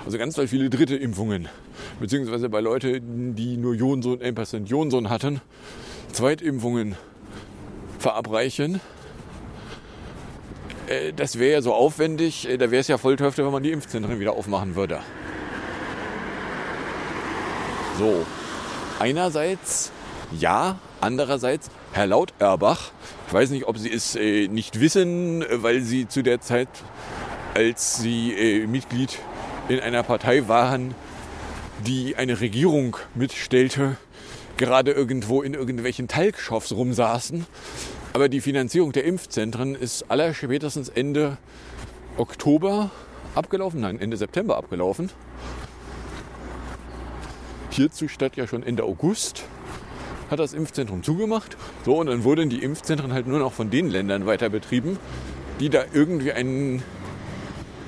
also 0.05 0.17
ganz 0.17 0.35
doll 0.35 0.47
viele 0.47 0.69
dritte 0.69 0.95
Impfungen, 0.95 1.47
beziehungsweise 1.99 2.49
bei 2.49 2.59
Leuten, 2.59 3.35
die 3.35 3.57
nur 3.57 3.75
Jonson, 3.75 4.19
1% 4.19 4.65
Jonson 4.65 5.09
hatten, 5.09 5.41
Zweitimpfungen 6.11 6.95
verabreichen. 8.05 8.81
Äh, 10.87 11.11
Das 11.13 11.39
wäre 11.39 11.53
ja 11.53 11.61
so 11.63 11.73
aufwendig, 11.73 12.47
äh, 12.47 12.57
da 12.57 12.69
wäre 12.69 12.81
es 12.81 12.87
ja 12.87 12.99
voll 12.99 13.15
Töfte, 13.15 13.43
wenn 13.43 13.51
man 13.51 13.63
die 13.63 13.71
Impfzentren 13.71 14.19
wieder 14.19 14.33
aufmachen 14.33 14.75
würde. 14.75 14.99
So, 17.97 18.25
einerseits 18.99 19.91
ja, 20.31 20.77
andererseits 21.01 21.71
Herr 21.93 22.05
Lauterbach, 22.05 22.91
ich 23.27 23.33
weiß 23.33 23.49
nicht, 23.49 23.65
ob 23.65 23.79
Sie 23.79 23.91
es 23.91 24.15
äh, 24.15 24.47
nicht 24.49 24.79
wissen, 24.79 25.43
weil 25.49 25.81
Sie 25.81 26.07
zu 26.07 26.21
der 26.21 26.41
Zeit, 26.41 26.67
als 27.55 27.97
Sie 27.97 28.67
Mitglied 28.67 29.17
in 29.67 29.79
einer 29.79 30.03
Partei 30.03 30.47
waren, 30.47 30.93
die 31.87 32.17
eine 32.17 32.39
Regierung 32.39 32.97
mitstellte, 33.15 33.97
gerade 34.57 34.91
irgendwo 34.91 35.41
in 35.41 35.53
irgendwelchen 35.53 36.07
Talkshows 36.07 36.71
rumsaßen. 36.73 37.45
Aber 38.15 38.30
die 38.30 38.39
Finanzierung 38.39 38.93
der 38.93 39.04
Impfzentren 39.04 39.75
ist 39.75 40.10
allerspätestens 40.10 40.88
Ende 40.88 41.38
Oktober 42.15 42.89
abgelaufen, 43.36 43.82
nein, 43.82 43.99
Ende 43.99 44.15
September 44.15 44.56
abgelaufen. 44.56 45.10
Hierzu 47.71 48.08
statt 48.08 48.38
ja 48.38 48.47
schon 48.47 48.63
Ende 48.63 48.86
August. 48.86 49.43
hat 50.32 50.39
das 50.39 50.54
Impfzentrum 50.54 51.04
zugemacht. 51.04 51.58
So, 51.84 51.97
und 51.97 52.08
dann 52.08 52.23
wurden 52.23 52.49
die 52.49 52.63
Impfzentren 52.63 53.12
halt 53.12 53.28
nur 53.28 53.39
noch 53.39 53.51
von 53.51 53.69
den 53.69 53.89
Ländern 53.89 54.25
weiter 54.25 54.47
betrieben, 54.47 54.97
die 55.60 55.69
da 55.69 55.84
irgendwie 55.91 56.32
einen, 56.32 56.84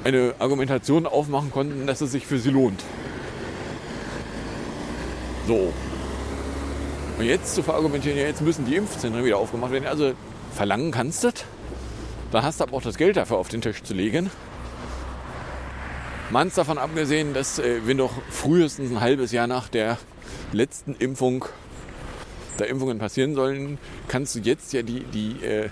eine 0.03 0.35
Argumentation 0.39 1.05
aufmachen 1.05 1.51
konnten, 1.51 1.87
dass 1.87 2.01
es 2.01 2.11
sich 2.11 2.27
für 2.27 2.37
sie 2.37 2.49
lohnt. 2.49 2.83
So. 5.47 5.71
Und 7.17 7.25
jetzt 7.25 7.55
zu 7.55 7.63
verargumentieren, 7.63 8.17
ja, 8.17 8.25
jetzt 8.25 8.41
müssen 8.41 8.65
die 8.65 8.75
Impfzentren 8.75 9.25
wieder 9.25 9.37
aufgemacht 9.37 9.71
werden. 9.71 9.87
Also 9.87 10.13
verlangen 10.53 10.91
kannst 10.91 11.23
du 11.23 11.31
das. 11.31 11.45
Dann 12.31 12.43
hast 12.43 12.59
du 12.59 12.65
aber 12.65 12.73
auch 12.73 12.81
das 12.81 12.97
Geld 12.97 13.17
dafür 13.17 13.37
auf 13.37 13.47
den 13.47 13.61
Tisch 13.61 13.81
zu 13.81 13.93
legen. 13.93 14.29
Manns 16.29 16.55
davon 16.55 16.77
abgesehen, 16.77 17.33
dass 17.33 17.57
äh, 17.57 17.79
wenn 17.85 17.97
doch 17.97 18.11
frühestens 18.29 18.91
ein 18.91 18.99
halbes 18.99 19.31
Jahr 19.31 19.47
nach 19.47 19.69
der 19.69 19.97
letzten 20.51 20.93
Impfung 20.95 21.45
der 22.59 22.67
Impfungen 22.67 22.99
passieren 22.99 23.33
sollen, 23.33 23.77
kannst 24.07 24.35
du 24.35 24.39
jetzt 24.39 24.73
ja 24.73 24.81
die, 24.81 25.03
die 25.05 25.43
äh, 25.43 25.69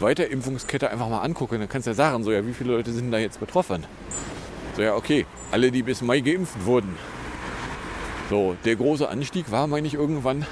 Weiterimpfungskette 0.00 0.90
einfach 0.90 1.08
mal 1.08 1.20
angucken. 1.20 1.58
Dann 1.58 1.68
kannst 1.68 1.86
du 1.86 1.90
ja 1.90 1.94
sagen, 1.94 2.24
so 2.24 2.32
ja, 2.32 2.46
wie 2.46 2.54
viele 2.54 2.72
Leute 2.72 2.92
sind 2.92 3.10
da 3.10 3.18
jetzt 3.18 3.40
betroffen? 3.40 3.84
So 4.74 4.82
ja, 4.82 4.94
okay, 4.94 5.26
alle, 5.50 5.70
die 5.70 5.82
bis 5.82 6.02
Mai 6.02 6.20
geimpft 6.20 6.64
wurden. 6.64 6.96
So, 8.30 8.56
der 8.64 8.76
große 8.76 9.08
Anstieg 9.08 9.50
war, 9.50 9.66
meine 9.66 9.86
ich, 9.86 9.94
irgendwann 9.94 10.44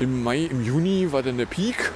im 0.00 0.22
Mai, 0.22 0.44
im 0.44 0.62
Juni 0.62 1.10
war 1.10 1.22
dann 1.22 1.38
der 1.38 1.46
Peak. 1.46 1.92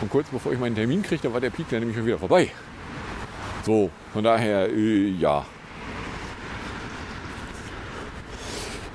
Und 0.00 0.10
kurz 0.10 0.28
bevor 0.28 0.52
ich 0.52 0.58
meinen 0.58 0.74
Termin 0.74 1.02
kriegte, 1.02 1.32
war 1.32 1.40
der 1.40 1.50
Peak 1.50 1.66
dann 1.68 1.80
nämlich 1.80 1.96
schon 1.96 2.06
wieder 2.06 2.18
vorbei. 2.18 2.50
So, 3.64 3.90
von 4.12 4.24
daher, 4.24 4.68
äh, 4.70 5.08
ja. 5.10 5.44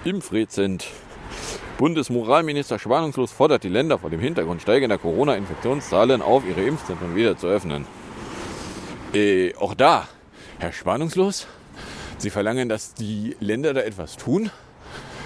Impfrezent. 0.03 0.87
Bundesmoralminister 1.77 2.79
Schwanungslos 2.79 3.31
fordert 3.31 3.63
die 3.63 3.69
Länder 3.69 3.99
vor 3.99 4.09
dem 4.09 4.19
Hintergrund 4.19 4.61
steigender 4.61 4.97
Corona-Infektionszahlen 4.97 6.21
auf, 6.21 6.43
ihre 6.45 6.61
Impfzentren 6.61 7.15
wieder 7.15 7.37
zu 7.37 7.47
öffnen. 7.47 7.85
Äh, 9.13 9.55
auch 9.55 9.75
da, 9.75 10.07
Herr 10.57 10.73
Schwanungslos, 10.73 11.47
Sie 12.19 12.29
verlangen, 12.29 12.67
dass 12.67 12.93
die 12.93 13.37
Länder 13.39 13.73
da 13.73 13.79
etwas 13.79 14.17
tun. 14.17 14.51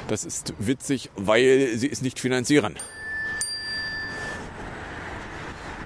Das 0.08 0.26
ist 0.26 0.54
witzig, 0.60 1.10
weil 1.16 1.76
sie 1.76 1.92
es 1.92 2.04
nicht 2.04 2.20
finanzieren. 2.20 2.76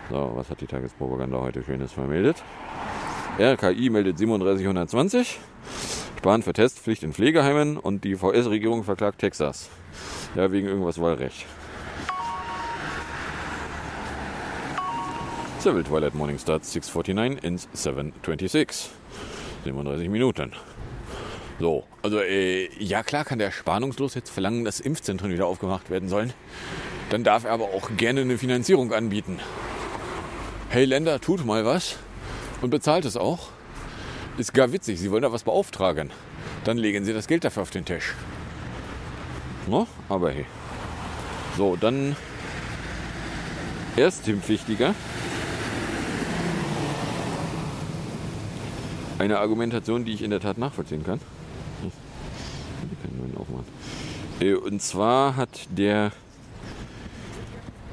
So, 0.10 0.32
was 0.36 0.50
hat 0.50 0.60
die 0.60 0.68
Tagespropaganda 0.68 1.40
heute 1.40 1.64
Schönes 1.64 1.94
vermeldet? 1.94 2.44
RKI 3.40 3.90
meldet 3.90 4.20
3720. 4.20 5.40
Sparen 6.18 6.44
für 6.44 6.52
Testpflicht 6.52 7.04
in 7.04 7.14
Pflegeheimen 7.14 7.78
und 7.78 8.04
die 8.04 8.16
VS-Regierung 8.16 8.84
verklagt 8.84 9.20
Texas. 9.20 9.70
Ja, 10.36 10.52
wegen 10.52 10.68
irgendwas 10.68 11.00
Wahlrecht. 11.00 11.46
Civil 15.62 15.84
Twilight 15.84 16.16
Morning 16.16 16.38
starts 16.38 16.76
6.49 16.76 17.44
ends 17.44 17.70
7.26. 17.74 18.88
37 19.64 20.10
Minuten. 20.10 20.52
So, 21.60 21.86
also 22.04 22.20
äh, 22.20 22.70
ja 22.78 23.02
klar 23.02 23.26
kann 23.26 23.40
der 23.40 23.52
spannungslos 23.52 24.14
jetzt 24.14 24.30
verlangen, 24.30 24.64
dass 24.64 24.80
Impfzentren 24.80 25.32
wieder 25.32 25.48
aufgemacht 25.48 25.90
werden 25.90 26.08
sollen. 26.08 26.34
Dann 27.10 27.24
darf 27.24 27.46
er 27.46 27.52
aber 27.52 27.66
auch 27.74 27.90
gerne 27.98 28.22
eine 28.22 28.38
Finanzierung 28.38 28.94
anbieten. 28.94 29.40
Hey 30.70 30.86
Länder, 30.86 31.20
tut 31.20 31.46
mal 31.46 31.66
was 31.66 31.98
und 32.62 32.70
bezahlt 32.70 33.06
es 33.06 33.18
auch. 33.18 33.50
Ist 34.38 34.54
gar 34.54 34.72
witzig, 34.72 35.00
Sie 35.00 35.10
wollen 35.10 35.24
da 35.24 35.32
was 35.32 35.44
beauftragen. 35.44 36.12
Dann 36.64 36.78
legen 36.78 37.06
Sie 37.06 37.14
das 37.14 37.28
Geld 37.28 37.44
dafür 37.44 37.64
auf 37.64 37.72
den 37.72 37.86
Tisch. 37.86 38.14
No? 39.66 39.88
Aber 40.10 40.30
hey. 40.32 40.46
So, 41.58 41.76
dann 41.76 42.16
Erstimpflichtiger. 43.96 44.94
Eine 49.18 49.40
Argumentation, 49.40 50.06
die 50.06 50.14
ich 50.14 50.22
in 50.22 50.30
der 50.30 50.40
Tat 50.40 50.60
nachvollziehen 50.60 51.04
kann. 51.04 51.20
Die 53.04 53.08
kann 53.08 53.32
man 53.32 53.38
aufmachen. 53.38 53.66
Äh, 54.40 54.54
Und 54.54 54.82
zwar 54.82 55.36
hat 55.36 55.68
der 55.70 56.12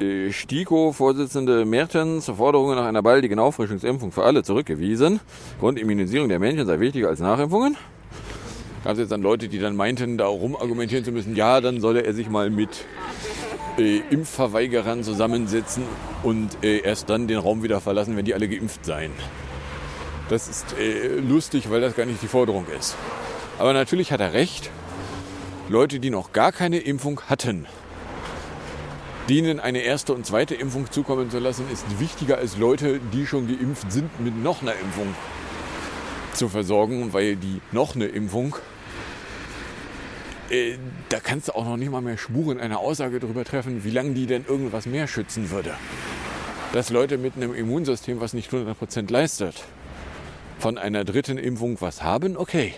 äh, 0.00 0.32
STIKO-Vorsitzende 0.32 1.64
Mertens 1.64 2.26
Forderungen 2.26 2.76
nach 2.76 2.86
einer 2.86 3.02
baldigen 3.02 3.38
Auffrischungsimpfung 3.38 4.12
für 4.12 4.24
alle 4.24 4.42
zurückgewiesen. 4.42 5.20
Grundimmunisierung 5.60 6.28
der 6.28 6.38
Männchen 6.38 6.66
sei 6.66 6.80
wichtiger 6.80 7.08
als 7.08 7.20
Nachimpfungen. 7.20 7.76
Gab 8.82 8.94
es 8.94 8.98
jetzt 8.98 9.12
dann 9.12 9.22
Leute, 9.22 9.48
die 9.48 9.58
dann 9.58 9.76
meinten, 9.76 10.18
da 10.18 10.26
argumentieren 10.26 11.04
zu 11.04 11.12
müssen, 11.12 11.34
ja, 11.34 11.60
dann 11.60 11.80
solle 11.80 12.02
er 12.02 12.12
sich 12.12 12.28
mal 12.28 12.50
mit 12.50 12.84
äh, 13.78 14.00
Impfverweigerern 14.10 15.02
zusammensetzen 15.02 15.84
und 16.22 16.62
äh, 16.62 16.78
erst 16.80 17.08
dann 17.08 17.26
den 17.26 17.38
Raum 17.38 17.62
wieder 17.62 17.80
verlassen, 17.80 18.16
wenn 18.16 18.24
die 18.24 18.34
alle 18.34 18.48
geimpft 18.48 18.84
seien. 18.84 19.12
Das 20.28 20.48
ist 20.48 20.76
äh, 20.78 21.18
lustig, 21.18 21.70
weil 21.70 21.80
das 21.80 21.96
gar 21.96 22.06
nicht 22.06 22.22
die 22.22 22.28
Forderung 22.28 22.66
ist. 22.78 22.96
Aber 23.58 23.72
natürlich 23.72 24.12
hat 24.12 24.20
er 24.20 24.32
recht. 24.32 24.70
Leute, 25.70 25.98
die 25.98 26.10
noch 26.10 26.32
gar 26.32 26.52
keine 26.52 26.78
Impfung 26.78 27.22
hatten, 27.22 27.66
denen 29.30 29.60
eine 29.60 29.78
erste 29.78 30.12
und 30.12 30.26
zweite 30.26 30.54
Impfung 30.54 30.90
zukommen 30.90 31.30
zu 31.30 31.38
lassen, 31.38 31.64
ist 31.72 31.98
wichtiger 31.98 32.36
als 32.36 32.58
Leute, 32.58 33.00
die 33.14 33.26
schon 33.26 33.48
geimpft 33.48 33.90
sind, 33.90 34.20
mit 34.20 34.36
noch 34.36 34.60
einer 34.60 34.74
Impfung 34.74 35.14
zu 36.34 36.50
versorgen, 36.50 37.14
weil 37.14 37.36
die 37.36 37.62
noch 37.72 37.94
eine 37.94 38.04
Impfung, 38.04 38.56
äh, 40.50 40.76
da 41.08 41.18
kannst 41.18 41.48
du 41.48 41.52
auch 41.52 41.64
noch 41.64 41.78
nicht 41.78 41.90
mal 41.90 42.02
mehr 42.02 42.18
Spuren 42.18 42.60
einer 42.60 42.80
Aussage 42.80 43.18
darüber 43.18 43.44
treffen, 43.44 43.84
wie 43.84 43.90
lange 43.90 44.12
die 44.12 44.26
denn 44.26 44.44
irgendwas 44.46 44.84
mehr 44.84 45.06
schützen 45.06 45.50
würde. 45.50 45.74
Dass 46.74 46.90
Leute 46.90 47.16
mit 47.16 47.36
einem 47.36 47.54
Immunsystem, 47.54 48.20
was 48.20 48.34
nicht 48.34 48.52
100% 48.52 49.10
leistet, 49.10 49.64
von 50.58 50.76
einer 50.76 51.04
dritten 51.04 51.38
Impfung 51.38 51.80
was 51.80 52.02
haben, 52.02 52.36
okay. 52.36 52.74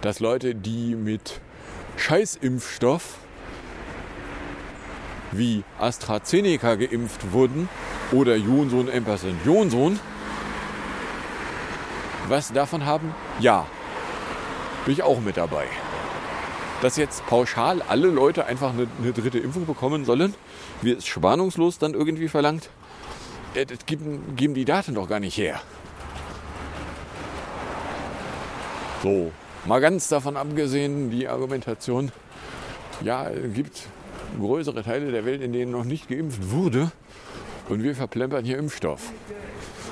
Dass 0.00 0.18
Leute, 0.18 0.56
die 0.56 0.96
mit 0.96 1.40
Scheißimpfstoff 1.98 3.16
wie 5.32 5.62
AstraZeneca 5.78 6.76
geimpft 6.76 7.32
wurden 7.32 7.68
oder 8.12 8.36
Johnson, 8.36 8.88
Ampersand, 8.90 9.44
Johnson, 9.44 9.98
was 12.28 12.52
davon 12.52 12.84
haben? 12.86 13.14
Ja. 13.40 13.66
Bin 14.84 14.94
ich 14.94 15.02
auch 15.02 15.20
mit 15.20 15.36
dabei. 15.36 15.66
Dass 16.80 16.96
jetzt 16.96 17.26
pauschal 17.26 17.82
alle 17.82 18.08
Leute 18.08 18.46
einfach 18.46 18.70
eine, 18.70 18.86
eine 19.02 19.12
dritte 19.12 19.38
Impfung 19.38 19.66
bekommen 19.66 20.04
sollen, 20.04 20.34
wie 20.80 20.92
es 20.92 21.06
spannungslos 21.06 21.78
dann 21.78 21.94
irgendwie 21.94 22.28
verlangt, 22.28 22.70
äh, 23.54 23.66
das 23.66 23.84
geben, 23.86 24.36
geben 24.36 24.54
die 24.54 24.64
Daten 24.64 24.94
doch 24.94 25.08
gar 25.08 25.20
nicht 25.20 25.36
her. 25.36 25.60
So, 29.02 29.32
mal 29.66 29.80
ganz 29.80 30.08
davon 30.08 30.36
abgesehen, 30.36 31.10
die 31.10 31.28
Argumentation, 31.28 32.10
ja, 33.02 33.28
es 33.28 33.54
gibt 33.54 33.88
größere 34.38 34.82
Teile 34.82 35.10
der 35.10 35.24
Welt, 35.24 35.42
in 35.42 35.52
denen 35.52 35.72
noch 35.72 35.84
nicht 35.84 36.08
geimpft 36.08 36.50
wurde 36.50 36.90
und 37.68 37.82
wir 37.82 37.94
verplempern 37.94 38.44
hier 38.44 38.58
Impfstoff. 38.58 39.12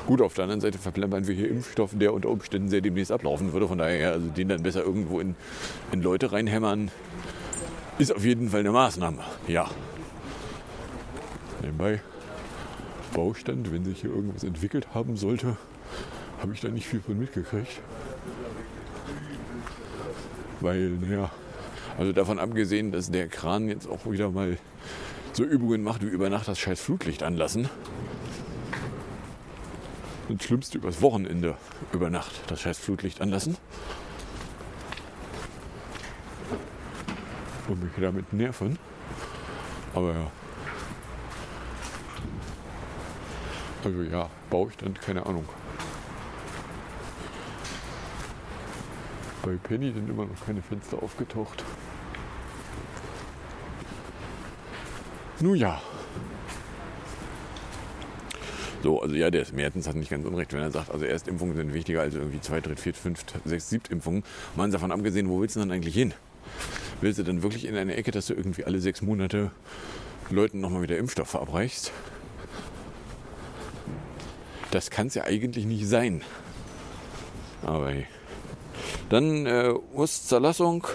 Gut, 0.06 0.22
auf 0.22 0.34
der 0.34 0.44
anderen 0.44 0.60
Seite 0.60 0.78
verplempern 0.78 1.26
wir 1.26 1.34
hier 1.34 1.50
Impfstoff, 1.50 1.90
der 1.94 2.14
unter 2.14 2.28
Umständen 2.28 2.68
sehr 2.68 2.80
demnächst 2.80 3.10
ablaufen 3.10 3.52
würde. 3.52 3.66
Von 3.66 3.78
daher, 3.78 4.12
also 4.12 4.28
den 4.28 4.48
dann 4.48 4.62
besser 4.62 4.82
irgendwo 4.84 5.18
in, 5.18 5.34
in 5.90 6.00
Leute 6.00 6.30
reinhämmern, 6.30 6.92
ist 7.98 8.14
auf 8.14 8.24
jeden 8.24 8.50
Fall 8.50 8.60
eine 8.60 8.70
Maßnahme. 8.70 9.24
Ja. 9.48 9.68
Nebenbei, 11.60 12.00
Baustand, 13.14 13.72
wenn 13.72 13.84
sich 13.84 14.02
hier 14.02 14.10
irgendwas 14.10 14.44
entwickelt 14.44 14.94
haben 14.94 15.16
sollte, 15.16 15.56
habe 16.40 16.52
ich 16.52 16.60
da 16.60 16.68
nicht 16.68 16.86
viel 16.86 17.00
von 17.00 17.18
mitgekriegt. 17.18 17.80
Weil, 20.60 20.90
naja, 20.90 21.30
also 21.98 22.12
davon 22.12 22.38
abgesehen, 22.38 22.92
dass 22.92 23.10
der 23.10 23.28
Kran 23.28 23.68
jetzt 23.68 23.88
auch 23.88 24.10
wieder 24.10 24.30
mal 24.30 24.58
so 25.32 25.44
Übungen 25.44 25.82
macht, 25.82 26.02
wie 26.02 26.06
über 26.06 26.30
Nacht 26.30 26.48
das 26.48 26.58
scheiß 26.58 26.80
Flutlicht 26.80 27.22
anlassen. 27.22 27.68
Das 30.28 30.42
Schlimmste 30.44 30.78
übers 30.78 31.00
Wochenende 31.02 31.56
über 31.92 32.10
Nacht 32.10 32.32
das 32.48 32.62
scheiß 32.62 32.78
Flutlicht 32.78 33.20
anlassen. 33.20 33.56
Und 37.68 37.82
mich 37.82 37.92
damit 38.00 38.32
nerven. 38.32 38.78
Aber 39.94 40.12
ja. 40.12 40.30
Also 43.84 44.02
ja, 44.02 44.30
Baustand, 44.50 45.00
keine 45.00 45.26
Ahnung. 45.26 45.48
Bei 49.46 49.54
Penny 49.62 49.92
sind 49.92 50.10
immer 50.10 50.26
noch 50.26 50.44
keine 50.44 50.60
Fenster 50.60 51.00
aufgetaucht. 51.00 51.62
Nun 55.38 55.54
ja. 55.54 55.80
So, 58.82 59.00
also 59.00 59.14
ja, 59.14 59.30
der 59.30 59.46
Mertens 59.52 59.86
hat 59.86 59.94
nicht 59.94 60.10
ganz 60.10 60.26
unrecht, 60.26 60.52
wenn 60.52 60.62
er 60.62 60.72
sagt, 60.72 60.90
also 60.90 61.04
Erstimpfungen 61.04 61.54
sind 61.54 61.72
wichtiger 61.72 62.00
als 62.00 62.16
irgendwie 62.16 62.40
zwei, 62.40 62.60
dritt, 62.60 62.80
viert, 62.80 62.96
fünft, 62.96 63.34
sechs, 63.44 63.70
siebt 63.70 63.88
Impfungen. 63.88 64.24
Mal 64.56 64.68
davon 64.70 64.90
abgesehen, 64.90 65.28
wo 65.28 65.40
willst 65.40 65.54
du 65.54 65.60
denn 65.60 65.70
eigentlich 65.70 65.94
hin? 65.94 66.12
willst 67.00 67.20
du 67.20 67.22
dann 67.22 67.44
wirklich 67.44 67.66
in 67.66 67.76
eine 67.76 67.94
Ecke, 67.94 68.10
dass 68.10 68.26
du 68.26 68.34
irgendwie 68.34 68.64
alle 68.64 68.80
sechs 68.80 69.00
Monate 69.00 69.52
Leuten 70.28 70.60
nochmal 70.60 70.82
wieder 70.82 70.98
Impfstoff 70.98 71.28
verabreichst? 71.28 71.92
Das 74.72 74.90
kann 74.90 75.06
es 75.06 75.14
ja 75.14 75.22
eigentlich 75.22 75.66
nicht 75.66 75.86
sein. 75.86 76.22
Aber 77.62 77.92
hey. 77.92 78.06
Dann 79.08 79.46
äh, 79.46 79.74
Osterzerlassung. 79.94 80.86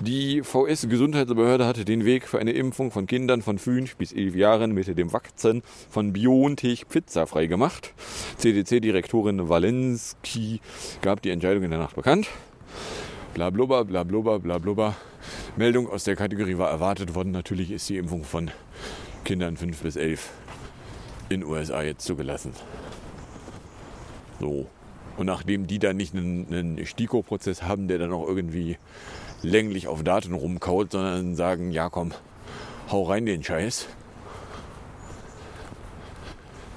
Die 0.00 0.42
VS-Gesundheitsbehörde 0.42 1.66
hatte 1.66 1.84
den 1.84 2.06
Weg 2.06 2.26
für 2.26 2.38
eine 2.38 2.52
Impfung 2.52 2.90
von 2.90 3.06
Kindern 3.06 3.42
von 3.42 3.58
5 3.58 3.96
bis 3.96 4.12
11 4.12 4.34
Jahren 4.34 4.72
mit 4.72 4.86
dem 4.96 5.12
Vakzin 5.12 5.62
von 5.90 6.14
BioNTech 6.14 6.86
Pfizer 6.86 7.26
freigemacht. 7.26 7.92
CDC-Direktorin 8.38 9.50
Walensky 9.50 10.60
gab 11.02 11.20
die 11.20 11.28
Entscheidung 11.28 11.64
in 11.64 11.70
der 11.70 11.80
Nacht 11.80 11.96
bekannt. 11.96 12.28
Blablubber, 13.34 13.84
blablubber, 13.84 14.38
blablubber. 14.38 14.96
Meldung 15.56 15.86
aus 15.86 16.04
der 16.04 16.16
Kategorie 16.16 16.56
war 16.56 16.70
erwartet 16.70 17.14
worden. 17.14 17.32
Natürlich 17.32 17.70
ist 17.70 17.86
die 17.90 17.98
Impfung 17.98 18.24
von 18.24 18.50
Kindern 19.24 19.58
5 19.58 19.82
bis 19.82 19.96
11 19.96 20.30
in 21.28 21.44
USA 21.44 21.82
jetzt 21.82 22.06
zugelassen. 22.06 22.54
So. 24.40 24.66
Und 25.20 25.26
nachdem 25.26 25.66
die 25.66 25.78
da 25.78 25.92
nicht 25.92 26.14
einen, 26.14 26.46
einen 26.50 26.86
STIKO-Prozess 26.86 27.64
haben, 27.64 27.88
der 27.88 27.98
dann 27.98 28.10
auch 28.10 28.26
irgendwie 28.26 28.78
länglich 29.42 29.86
auf 29.86 30.02
Daten 30.02 30.32
rumkaut, 30.32 30.92
sondern 30.92 31.36
sagen, 31.36 31.72
ja 31.72 31.90
komm, 31.90 32.12
hau 32.90 33.02
rein 33.02 33.26
den 33.26 33.44
Scheiß. 33.44 33.86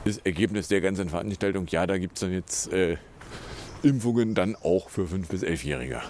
Das 0.03 0.17
Ergebnis 0.17 0.67
der 0.67 0.81
ganzen 0.81 1.07
Veranstaltung, 1.07 1.67
ja, 1.69 1.87
da 1.87 1.97
gibt 1.97 2.15
es 2.15 2.19
dann 2.19 2.33
jetzt 2.33 2.73
äh, 2.73 2.97
Impfungen 3.81 4.35
dann 4.35 4.57
auch 4.57 4.89
für 4.89 5.03
5- 5.03 5.29
bis 5.29 5.41
11-Jährige. 5.41 6.01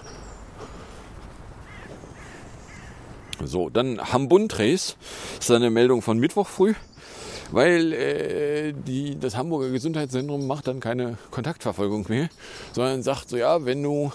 So, 3.44 3.70
dann 3.70 4.12
Hambundres, 4.12 4.96
das 5.36 5.50
ist 5.50 5.54
eine 5.54 5.70
Meldung 5.70 6.02
von 6.02 6.18
Mittwoch 6.18 6.48
früh, 6.48 6.74
weil 7.54 7.92
äh, 7.92 8.72
die, 8.72 9.18
das 9.18 9.36
Hamburger 9.36 9.70
Gesundheitszentrum 9.70 10.46
macht 10.46 10.66
dann 10.66 10.80
keine 10.80 11.16
Kontaktverfolgung 11.30 12.06
mehr, 12.08 12.28
sondern 12.72 13.02
sagt 13.02 13.28
so, 13.28 13.36
ja, 13.36 13.64
wenn 13.64 13.82
du 13.82 14.12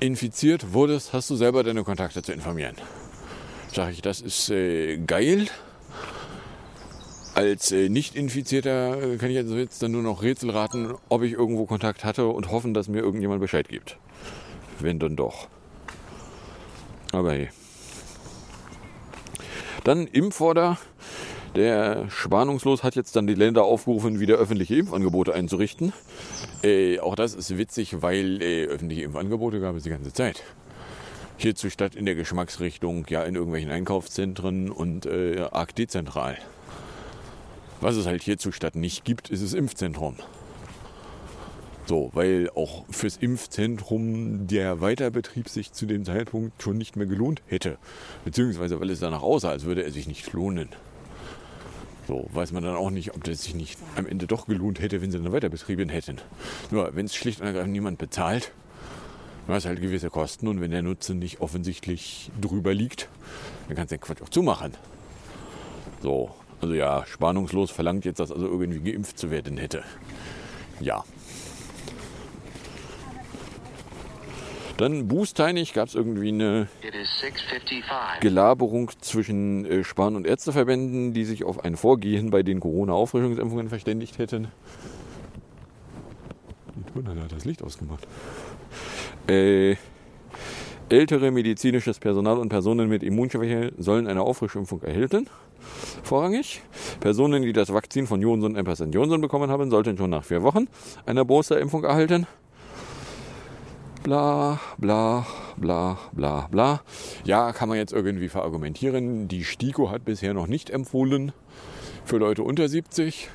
infiziert 0.00 0.72
wurdest, 0.72 1.12
hast 1.12 1.30
du 1.30 1.36
selber 1.36 1.62
deine 1.62 1.84
Kontakte 1.84 2.22
zu 2.22 2.32
informieren. 2.32 2.74
Sag 3.72 3.92
ich, 3.92 4.02
das 4.02 4.20
ist 4.20 4.50
äh, 4.50 4.98
geil. 4.98 5.46
Als 7.34 7.72
äh, 7.72 7.88
Nicht-Infizierter 7.88 9.02
äh, 9.02 9.16
kann 9.16 9.30
ich 9.30 9.38
also 9.38 9.56
jetzt 9.56 9.82
dann 9.82 9.92
nur 9.92 10.02
noch 10.02 10.22
Rätsel 10.22 10.50
raten, 10.50 10.94
ob 11.08 11.22
ich 11.22 11.32
irgendwo 11.32 11.66
Kontakt 11.66 12.04
hatte 12.04 12.26
und 12.26 12.50
hoffen, 12.50 12.74
dass 12.74 12.88
mir 12.88 13.00
irgendjemand 13.00 13.40
Bescheid 13.40 13.68
gibt. 13.68 13.98
Wenn 14.78 14.98
dann 14.98 15.16
doch. 15.16 15.48
Aber 17.12 17.32
hey. 17.32 17.48
Dann 19.84 20.06
Impforder. 20.06 20.78
Der 21.54 22.10
Spannungslos 22.10 22.82
hat 22.82 22.96
jetzt 22.96 23.14
dann 23.14 23.28
die 23.28 23.34
Länder 23.34 23.62
aufgerufen, 23.62 24.18
wieder 24.18 24.34
öffentliche 24.34 24.74
Impfangebote 24.74 25.32
einzurichten. 25.32 25.92
Äh, 26.64 26.98
auch 26.98 27.14
das 27.14 27.34
ist 27.34 27.56
witzig, 27.56 28.02
weil 28.02 28.42
äh, 28.42 28.64
öffentliche 28.66 29.02
Impfangebote 29.02 29.60
gab 29.60 29.76
es 29.76 29.84
die 29.84 29.90
ganze 29.90 30.12
Zeit. 30.12 30.42
Hierzu 31.36 31.70
statt 31.70 31.94
in 31.94 32.06
der 32.06 32.16
Geschmacksrichtung, 32.16 33.06
ja 33.08 33.22
in 33.22 33.36
irgendwelchen 33.36 33.70
Einkaufszentren 33.70 34.68
und 34.70 35.06
äh, 35.06 35.46
arg 35.52 35.76
dezentral. 35.76 36.38
Was 37.80 37.94
es 37.94 38.06
halt 38.06 38.24
hierzu 38.24 38.50
statt 38.50 38.74
nicht 38.74 39.04
gibt, 39.04 39.30
ist 39.30 39.44
das 39.44 39.52
Impfzentrum. 39.52 40.16
So, 41.86 42.10
weil 42.14 42.50
auch 42.56 42.84
fürs 42.90 43.16
Impfzentrum 43.16 44.48
der 44.48 44.80
Weiterbetrieb 44.80 45.48
sich 45.48 45.72
zu 45.72 45.86
dem 45.86 46.04
Zeitpunkt 46.04 46.60
schon 46.62 46.78
nicht 46.78 46.96
mehr 46.96 47.06
gelohnt 47.06 47.42
hätte. 47.46 47.78
Beziehungsweise 48.24 48.80
weil 48.80 48.90
es 48.90 49.00
danach 49.00 49.22
aussah, 49.22 49.50
als 49.50 49.64
würde 49.66 49.84
er 49.84 49.92
sich 49.92 50.08
nicht 50.08 50.32
lohnen. 50.32 50.70
So, 52.06 52.28
weiß 52.32 52.52
man 52.52 52.62
dann 52.62 52.76
auch 52.76 52.90
nicht, 52.90 53.14
ob 53.14 53.24
das 53.24 53.42
sich 53.42 53.54
nicht 53.54 53.78
am 53.96 54.06
Ende 54.06 54.26
doch 54.26 54.46
gelohnt 54.46 54.80
hätte, 54.80 55.00
wenn 55.00 55.10
sie 55.10 55.18
dann 55.18 55.32
weiterbetrieben 55.32 55.88
hätten. 55.88 56.18
Nur, 56.70 56.94
wenn 56.94 57.06
es 57.06 57.14
schlicht 57.14 57.40
und 57.40 57.46
ergreifend 57.46 57.72
niemand 57.72 57.98
bezahlt, 57.98 58.52
du 59.46 59.54
hast 59.54 59.64
halt 59.64 59.80
gewisse 59.80 60.10
Kosten 60.10 60.48
und 60.48 60.60
wenn 60.60 60.70
der 60.70 60.82
Nutzen 60.82 61.18
nicht 61.18 61.40
offensichtlich 61.40 62.30
drüber 62.40 62.74
liegt, 62.74 63.08
dann 63.68 63.76
kannst 63.76 63.92
du 63.92 63.96
den 63.96 64.02
Quatsch 64.02 64.22
auch 64.22 64.28
zumachen. 64.28 64.72
So, 66.02 66.34
also 66.60 66.74
ja, 66.74 67.06
spannungslos 67.06 67.70
verlangt 67.70 68.04
jetzt, 68.04 68.20
dass 68.20 68.30
also 68.30 68.46
irgendwie 68.46 68.92
geimpft 68.92 69.18
zu 69.18 69.30
werden 69.30 69.56
hätte. 69.56 69.82
Ja. 70.80 71.04
Dann 74.76 75.06
bußteinig 75.06 75.72
gab 75.72 75.88
es 75.88 75.94
irgendwie 75.94 76.28
eine 76.28 76.66
It 76.82 76.94
is 76.94 77.08
6:55. 77.22 78.20
Gelaberung 78.20 78.90
zwischen 79.00 79.64
äh, 79.66 79.84
Spahn- 79.84 80.16
und 80.16 80.26
Ärzteverbänden, 80.26 81.12
die 81.12 81.24
sich 81.24 81.44
auf 81.44 81.64
ein 81.64 81.76
Vorgehen 81.76 82.30
bei 82.30 82.42
den 82.42 82.58
Corona-Auffrischungsimpfungen 82.58 83.68
verständigt 83.68 84.18
hätten. 84.18 84.48
Die 86.74 86.92
Turnhalle 86.92 87.22
hat 87.22 87.32
das 87.32 87.44
Licht 87.44 87.62
ausgemacht. 87.62 88.06
Äh, 89.28 89.76
ältere 90.88 91.30
medizinisches 91.30 92.00
Personal 92.00 92.38
und 92.38 92.48
Personen 92.48 92.88
mit 92.88 93.04
Immunschwäche 93.04 93.72
sollen 93.78 94.08
eine 94.08 94.22
Auffrischimpfung 94.22 94.82
erhalten. 94.82 95.28
Vorrangig. 96.02 96.62
Personen, 96.98 97.42
die 97.42 97.52
das 97.52 97.72
Vakzin 97.72 98.06
von 98.08 98.20
Johnson 98.20 98.56
Johnson 98.56 98.90
Johnson 98.90 99.20
bekommen 99.20 99.50
haben, 99.50 99.70
sollten 99.70 99.96
schon 99.96 100.10
nach 100.10 100.24
vier 100.24 100.42
Wochen 100.42 100.66
eine 101.06 101.24
Boosterimpfung 101.24 101.84
erhalten 101.84 102.26
bla 104.04 104.60
bla 104.76 105.26
bla 105.56 105.98
bla 106.12 106.46
bla. 106.50 106.82
Ja, 107.24 107.52
kann 107.52 107.68
man 107.68 107.78
jetzt 107.78 107.92
irgendwie 107.92 108.28
verargumentieren. 108.28 109.26
Die 109.28 109.44
STIKO 109.44 109.90
hat 109.90 110.04
bisher 110.04 110.34
noch 110.34 110.46
nicht 110.46 110.70
empfohlen, 110.70 111.32
für 112.04 112.18
Leute 112.18 112.42
unter 112.44 112.68
70 112.68 113.30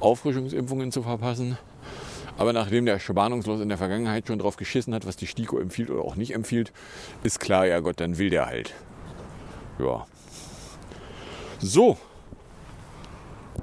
Auffrischungsimpfungen 0.00 0.92
zu 0.92 1.02
verpassen. 1.02 1.56
Aber 2.36 2.52
nachdem 2.52 2.84
der 2.84 2.98
Spannungslos 2.98 3.60
in 3.60 3.68
der 3.68 3.78
Vergangenheit 3.78 4.26
schon 4.26 4.40
drauf 4.40 4.56
geschissen 4.56 4.92
hat, 4.92 5.06
was 5.06 5.16
die 5.16 5.28
STIKO 5.28 5.58
empfiehlt 5.58 5.88
oder 5.88 6.02
auch 6.02 6.16
nicht 6.16 6.34
empfiehlt, 6.34 6.72
ist 7.22 7.40
klar, 7.40 7.64
ja 7.66 7.80
Gott, 7.80 8.00
dann 8.00 8.18
will 8.18 8.28
der 8.28 8.46
halt. 8.46 8.74
Ja. 9.78 10.04
So. 11.60 11.96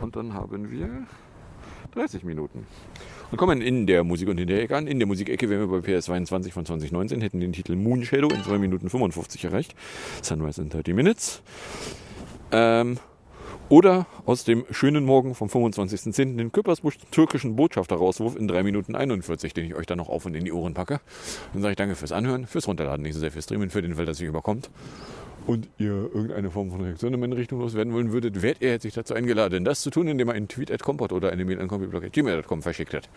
Und 0.02 0.16
dann 0.16 0.34
haben 0.34 0.72
wir 0.72 1.06
30 1.92 2.24
Minuten. 2.24 2.66
Und 3.34 3.38
kommen 3.38 3.62
in 3.62 3.88
der 3.88 4.04
Musik 4.04 4.30
und 4.30 4.40
in 4.40 4.46
der 4.46 4.62
Ecke 4.62 4.78
an. 4.78 4.86
In 4.86 5.00
der 5.00 5.08
Musikecke 5.08 5.50
wären 5.50 5.68
wir 5.68 5.82
bei 5.82 5.94
PS22 5.94 6.52
von 6.52 6.68
2019, 6.68 7.20
hätten 7.20 7.40
den 7.40 7.52
Titel 7.52 7.76
Moon 7.76 8.06
Shadow 8.06 8.30
in 8.30 8.44
2 8.44 8.60
Minuten 8.60 8.92
55 8.92 9.46
erreicht. 9.46 9.74
Sunrise 10.22 10.62
in 10.62 10.70
30 10.70 10.94
Minutes. 10.94 11.42
Ähm, 12.52 13.00
oder 13.74 14.06
aus 14.28 14.44
dem 14.44 14.66
schönen 14.70 15.04
Morgen 15.04 15.34
vom 15.34 15.48
25.10. 15.48 16.38
den 16.38 16.52
Küppersbusch 16.52 17.00
türkischen 17.10 17.56
Botschafter-Rauswurf 17.56 18.36
in 18.36 18.48
3 18.48 18.62
Minuten 18.62 18.96
41, 18.96 19.52
den 19.56 19.66
ich 19.66 19.74
euch 19.74 19.88
dann 19.88 19.98
noch 19.98 20.10
auf 20.10 20.28
und 20.28 20.36
in 20.36 20.46
die 20.46 20.52
Ohren 20.52 20.76
packe. 20.76 21.02
Dann 21.54 21.64
sage 21.64 21.72
ich 21.72 21.78
danke 21.78 21.96
fürs 21.96 22.12
Anhören, 22.12 22.46
fürs 22.46 22.68
Runterladen, 22.68 23.02
nicht 23.02 23.16
so 23.16 23.20
sehr 23.20 23.32
fürs 23.32 23.46
Streamen, 23.46 23.72
für 23.72 23.82
den 23.82 23.96
Fall, 23.96 24.06
dass 24.06 24.22
ihr 24.22 24.30
überkommt 24.30 24.70
und 25.48 25.70
ihr 25.80 25.88
irgendeine 26.14 26.52
Form 26.52 26.70
von 26.70 26.82
Reaktion 26.82 27.16
in 27.16 27.20
meine 27.20 27.36
Richtung 27.36 27.62
loswerden 27.62 27.96
wollen 27.96 28.12
würdet, 28.12 28.44
werdet 28.44 28.62
ihr 28.62 28.70
herzlich 28.70 28.94
dazu 28.94 29.16
eingeladen, 29.16 29.66
das 29.66 29.82
zu 29.82 29.90
tun, 29.90 30.08
indem 30.08 30.28
ihr 30.30 30.36
einen 30.36 30.48
Tweet 30.48 30.70
at 30.70 30.84
Compot 30.84 31.12
oder 31.12 31.32
eine 31.32 31.44
Mail 31.44 31.60
an 31.60 31.68
computerblog.gmail.com 31.68 32.62
verschickt 32.62 32.94
hat. 32.94 33.10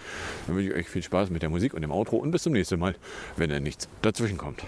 Dann 0.47 0.57
wünsche 0.57 0.71
ich 0.71 0.75
euch 0.75 0.89
viel 0.89 1.03
Spaß 1.03 1.29
mit 1.29 1.43
der 1.43 1.51
Musik 1.51 1.75
und 1.75 1.83
dem 1.83 1.93
Outro 1.93 2.17
und 2.17 2.31
bis 2.31 2.45
zum 2.45 2.55
nächsten 2.55 2.81
Mal, 2.81 2.95
wenn 3.37 3.51
da 3.51 3.61
nichts 3.61 3.91
dazwischen 4.01 4.39
kommt. 4.39 4.63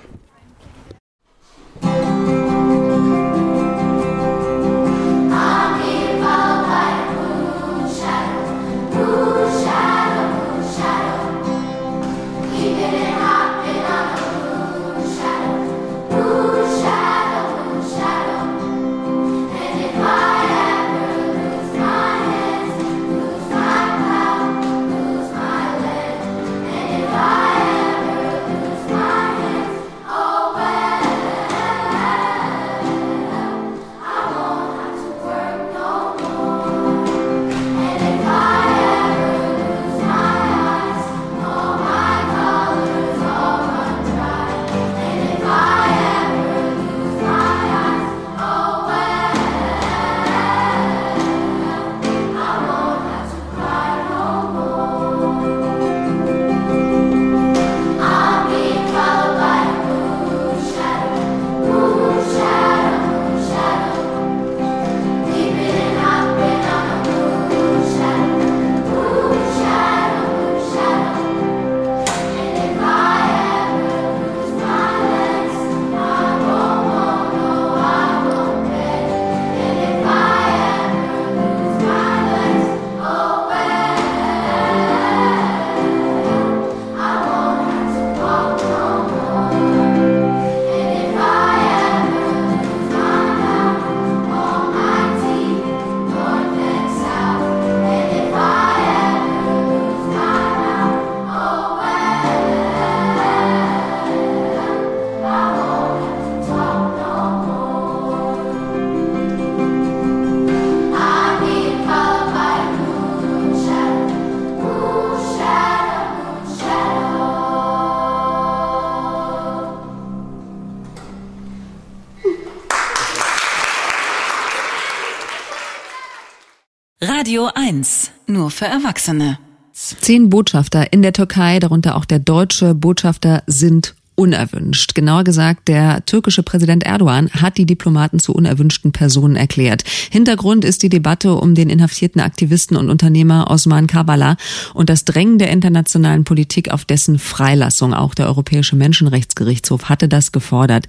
Radio 127.01 127.49
1. 127.55 128.11
Nur 128.27 128.51
für 128.51 128.65
Erwachsene. 128.65 129.39
Zehn 129.73 130.31
Botschafter 130.31 130.93
in 130.93 131.01
der 131.01 131.13
Türkei, 131.13 131.61
darunter 131.61 131.95
auch 131.95 132.05
der 132.05 132.19
deutsche 132.19 132.75
Botschafter, 132.75 133.45
sind 133.47 133.95
unerwünscht. 134.19 134.95
Genauer 134.97 135.23
gesagt, 135.23 135.69
der 135.69 136.05
türkische 136.05 136.43
Präsident 136.43 136.83
Erdogan 136.83 137.31
hat 137.31 137.57
die 137.57 137.67
Diplomaten 137.67 138.19
zu 138.19 138.33
unerwünschten 138.33 138.91
Personen 138.91 139.37
erklärt. 139.37 139.85
Hintergrund 140.11 140.65
ist 140.65 140.83
die 140.83 140.89
Debatte 140.89 141.37
um 141.37 141.55
den 141.55 141.71
inhaftierten 141.71 142.21
Aktivisten 142.21 142.77
und 142.77 142.91
Unternehmer 142.91 143.49
Osman 143.49 143.87
Kavala 143.87 144.37
und 144.75 144.91
das 144.91 145.05
Drängen 145.05 145.39
der 145.39 145.51
internationalen 145.51 146.25
Politik 146.25 146.73
auf 146.73 146.85
dessen 146.85 147.21
Freilassung. 147.21 147.95
Auch 147.95 148.15
der 148.15 148.27
Europäische 148.27 148.75
Menschenrechtsgerichtshof 148.75 149.89
hatte 149.89 150.09
das 150.09 150.33
gefordert. 150.33 150.87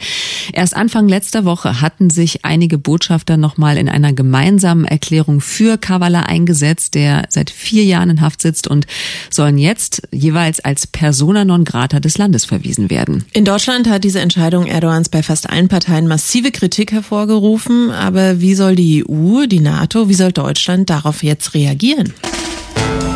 Erst 0.51 0.75
Anfang 0.75 1.07
letzter 1.07 1.45
Woche 1.45 1.81
hatten 1.81 2.09
sich 2.09 2.45
einige 2.45 2.79
Botschafter 2.79 3.37
nochmal 3.37 3.77
in 3.77 3.89
einer 3.89 4.11
gemeinsamen 4.11 4.85
Erklärung 4.85 5.39
für 5.39 5.77
Kavala 5.77 6.21
eingesetzt, 6.21 6.95
der 6.95 7.27
seit 7.29 7.51
vier 7.51 7.83
Jahren 7.83 8.09
in 8.09 8.21
Haft 8.21 8.41
sitzt 8.41 8.67
und 8.67 8.87
sollen 9.29 9.59
jetzt 9.59 10.01
jeweils 10.11 10.59
als 10.61 10.87
persona 10.87 11.45
non 11.45 11.63
grata 11.63 11.99
des 11.99 12.17
Landes 12.17 12.45
verwiesen 12.45 12.89
werden. 12.89 13.18
In 13.33 13.45
Deutschland 13.45 13.89
hat 13.89 14.03
diese 14.03 14.19
Entscheidung 14.19 14.65
Erdogans 14.65 15.09
bei 15.09 15.23
fast 15.23 15.49
allen 15.49 15.67
Parteien 15.67 16.07
massive 16.07 16.51
Kritik 16.51 16.91
hervorgerufen. 16.91 17.91
Aber 17.91 18.41
wie 18.41 18.55
soll 18.55 18.75
die 18.75 19.05
EU, 19.07 19.45
die 19.45 19.59
NATO, 19.59 20.09
wie 20.09 20.13
soll 20.13 20.31
Deutschland 20.31 20.89
darauf 20.89 21.23
jetzt 21.23 21.53
reagieren? 21.53 22.13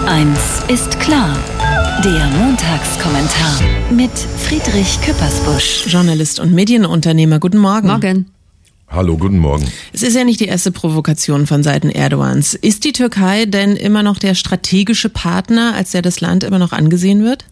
Eins 0.05 0.39
ist 0.67 0.99
klar. 0.99 1.37
Der 2.03 2.25
Montagskommentar 2.37 3.61
mit 3.91 4.11
Friedrich 4.11 4.99
Küppersbusch. 5.01 5.85
Journalist 5.87 6.39
und 6.39 6.53
Medienunternehmer. 6.53 7.39
Guten 7.39 7.59
Morgen. 7.59 7.87
Morgen. 7.87 8.25
Hallo, 8.89 9.17
guten 9.17 9.39
Morgen. 9.39 9.65
Es 9.91 10.03
ist 10.03 10.15
ja 10.15 10.23
nicht 10.23 10.39
die 10.39 10.45
erste 10.45 10.71
Provokation 10.71 11.47
von 11.47 11.63
Seiten 11.63 11.89
Erdogans. 11.89 12.53
Ist 12.53 12.83
die 12.83 12.91
Türkei 12.91 13.45
denn 13.45 13.75
immer 13.75 14.03
noch 14.03 14.19
der 14.19 14.35
strategische 14.35 15.09
Partner, 15.09 15.73
als 15.73 15.91
der 15.91 16.03
das 16.03 16.21
Land 16.21 16.43
immer 16.43 16.59
noch 16.59 16.73
angesehen 16.73 17.23
wird? 17.23 17.45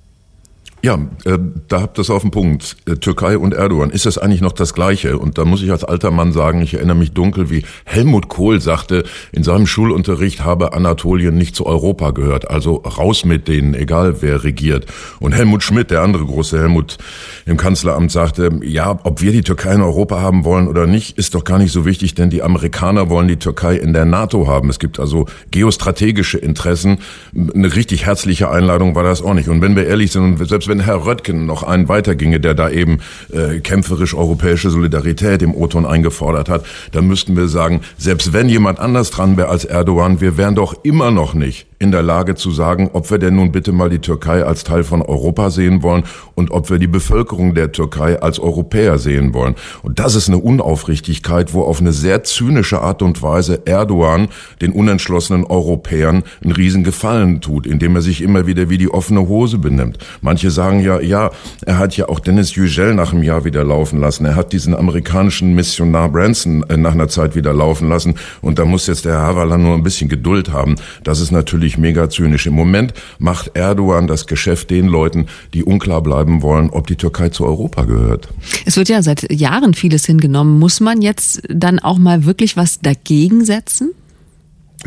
Ja, 0.83 0.95
äh, 1.25 1.37
da 1.67 1.81
habt 1.81 1.99
ihr 1.99 2.01
es 2.01 2.09
auf 2.09 2.23
den 2.23 2.31
Punkt. 2.31 2.75
Äh, 2.87 2.95
Türkei 2.95 3.37
und 3.37 3.53
Erdogan, 3.53 3.91
ist 3.91 4.07
das 4.07 4.17
eigentlich 4.17 4.41
noch 4.41 4.51
das 4.51 4.73
Gleiche? 4.73 5.19
Und 5.19 5.37
da 5.37 5.45
muss 5.45 5.61
ich 5.61 5.69
als 5.69 5.83
alter 5.83 6.09
Mann 6.09 6.31
sagen, 6.31 6.63
ich 6.63 6.73
erinnere 6.73 6.97
mich 6.97 7.11
dunkel, 7.11 7.51
wie 7.51 7.63
Helmut 7.85 8.29
Kohl 8.29 8.59
sagte, 8.59 9.03
in 9.31 9.43
seinem 9.43 9.67
Schulunterricht 9.67 10.43
habe 10.43 10.73
Anatolien 10.73 11.35
nicht 11.35 11.55
zu 11.55 11.67
Europa 11.67 12.09
gehört. 12.11 12.49
Also 12.49 12.77
raus 12.77 13.25
mit 13.25 13.47
denen, 13.47 13.75
egal 13.75 14.23
wer 14.23 14.43
regiert. 14.43 14.87
Und 15.19 15.33
Helmut 15.33 15.61
Schmidt, 15.61 15.91
der 15.91 16.01
andere 16.01 16.25
große 16.25 16.57
Helmut 16.57 16.97
im 17.45 17.57
Kanzleramt, 17.57 18.11
sagte, 18.11 18.49
ja, 18.63 18.99
ob 19.03 19.21
wir 19.21 19.33
die 19.33 19.43
Türkei 19.43 19.75
in 19.75 19.81
Europa 19.81 20.19
haben 20.19 20.45
wollen 20.45 20.67
oder 20.67 20.87
nicht, 20.87 21.15
ist 21.15 21.35
doch 21.35 21.43
gar 21.43 21.59
nicht 21.59 21.71
so 21.71 21.85
wichtig, 21.85 22.15
denn 22.15 22.31
die 22.31 22.41
Amerikaner 22.41 23.07
wollen 23.07 23.27
die 23.27 23.37
Türkei 23.37 23.75
in 23.75 23.93
der 23.93 24.05
NATO 24.05 24.47
haben. 24.47 24.71
Es 24.71 24.79
gibt 24.79 24.99
also 24.99 25.27
geostrategische 25.51 26.39
Interessen. 26.39 26.97
Eine 27.35 27.75
richtig 27.75 28.07
herzliche 28.07 28.49
Einladung 28.49 28.95
war 28.95 29.03
das 29.03 29.21
auch 29.21 29.35
nicht. 29.35 29.47
Und 29.47 29.61
wenn 29.61 29.75
wir 29.75 29.85
ehrlich 29.85 30.11
sind, 30.11 30.39
selbst 30.47 30.70
wenn 30.71 30.79
Herr 30.79 31.05
Röttgen 31.05 31.45
noch 31.45 31.63
einen 31.63 31.89
weiterginge, 31.89 32.39
der 32.39 32.53
da 32.53 32.69
eben 32.69 32.99
äh, 33.31 33.59
kämpferisch 33.59 34.15
europäische 34.15 34.69
Solidarität 34.69 35.41
im 35.41 35.53
O-Ton 35.53 35.85
eingefordert 35.85 36.47
hat, 36.47 36.65
dann 36.93 37.07
müssten 37.07 37.35
wir 37.35 37.49
sagen, 37.49 37.81
selbst 37.97 38.31
wenn 38.31 38.47
jemand 38.47 38.79
anders 38.79 39.11
dran 39.11 39.35
wäre 39.35 39.49
als 39.49 39.65
Erdogan, 39.65 40.21
wir 40.21 40.37
wären 40.37 40.55
doch 40.55 40.73
immer 40.83 41.11
noch 41.11 41.33
nicht 41.33 41.67
in 41.81 41.91
der 41.91 42.03
Lage 42.03 42.35
zu 42.35 42.51
sagen, 42.51 42.91
ob 42.93 43.09
wir 43.09 43.17
denn 43.17 43.35
nun 43.35 43.51
bitte 43.51 43.71
mal 43.71 43.89
die 43.89 43.99
Türkei 43.99 44.43
als 44.43 44.63
Teil 44.63 44.83
von 44.83 45.01
Europa 45.01 45.49
sehen 45.49 45.81
wollen 45.81 46.03
und 46.35 46.51
ob 46.51 46.69
wir 46.69 46.77
die 46.77 46.87
Bevölkerung 46.87 47.55
der 47.55 47.71
Türkei 47.71 48.21
als 48.21 48.39
Europäer 48.39 48.99
sehen 48.99 49.33
wollen. 49.33 49.55
Und 49.81 49.97
das 49.97 50.13
ist 50.13 50.27
eine 50.27 50.37
Unaufrichtigkeit, 50.37 51.55
wo 51.55 51.63
auf 51.63 51.81
eine 51.81 51.91
sehr 51.91 52.23
zynische 52.23 52.81
Art 52.81 53.01
und 53.01 53.23
Weise 53.23 53.63
Erdogan 53.65 54.27
den 54.61 54.73
unentschlossenen 54.73 55.43
Europäern 55.43 56.21
einen 56.43 56.51
riesen 56.51 56.83
Gefallen 56.83 57.41
tut, 57.41 57.65
indem 57.65 57.95
er 57.95 58.03
sich 58.03 58.21
immer 58.21 58.45
wieder 58.45 58.69
wie 58.69 58.77
die 58.77 58.89
offene 58.89 59.27
Hose 59.27 59.57
benimmt. 59.57 59.97
Manche 60.21 60.51
sagen 60.51 60.81
ja, 60.81 61.01
ja, 61.01 61.31
er 61.65 61.79
hat 61.79 61.97
ja 61.97 62.09
auch 62.09 62.19
Dennis 62.19 62.53
Yücel 62.53 62.93
nach 62.93 63.11
einem 63.11 63.23
Jahr 63.23 63.43
wieder 63.43 63.63
laufen 63.63 63.99
lassen. 63.99 64.25
Er 64.25 64.35
hat 64.35 64.53
diesen 64.53 64.75
amerikanischen 64.75 65.55
Missionar 65.55 66.09
Branson 66.09 66.63
äh, 66.69 66.77
nach 66.77 66.93
einer 66.93 67.07
Zeit 67.07 67.35
wieder 67.35 67.53
laufen 67.53 67.89
lassen. 67.89 68.15
Und 68.41 68.59
da 68.59 68.65
muss 68.65 68.85
jetzt 68.85 69.05
der 69.05 69.17
Havala 69.17 69.57
nur 69.57 69.73
ein 69.73 69.81
bisschen 69.81 70.09
Geduld 70.09 70.53
haben. 70.53 70.75
Das 71.03 71.19
ist 71.21 71.31
natürlich 71.31 71.70
natürlich 71.71 71.77
mega 71.77 72.09
zynisch. 72.09 72.45
Im 72.47 72.53
Moment 72.53 72.93
macht 73.19 73.51
Erdogan 73.55 74.07
das 74.07 74.27
Geschäft 74.27 74.69
den 74.69 74.87
Leuten, 74.87 75.27
die 75.53 75.63
unklar 75.63 76.01
bleiben 76.01 76.41
wollen, 76.41 76.69
ob 76.69 76.87
die 76.87 76.95
Türkei 76.95 77.29
zu 77.29 77.45
Europa 77.45 77.83
gehört. 77.83 78.29
Es 78.65 78.77
wird 78.77 78.89
ja 78.89 79.01
seit 79.01 79.31
Jahren 79.31 79.73
vieles 79.73 80.05
hingenommen. 80.05 80.59
Muss 80.59 80.79
man 80.79 81.01
jetzt 81.01 81.41
dann 81.49 81.79
auch 81.79 81.97
mal 81.97 82.25
wirklich 82.25 82.57
was 82.57 82.79
dagegen 82.79 83.45
setzen? 83.45 83.91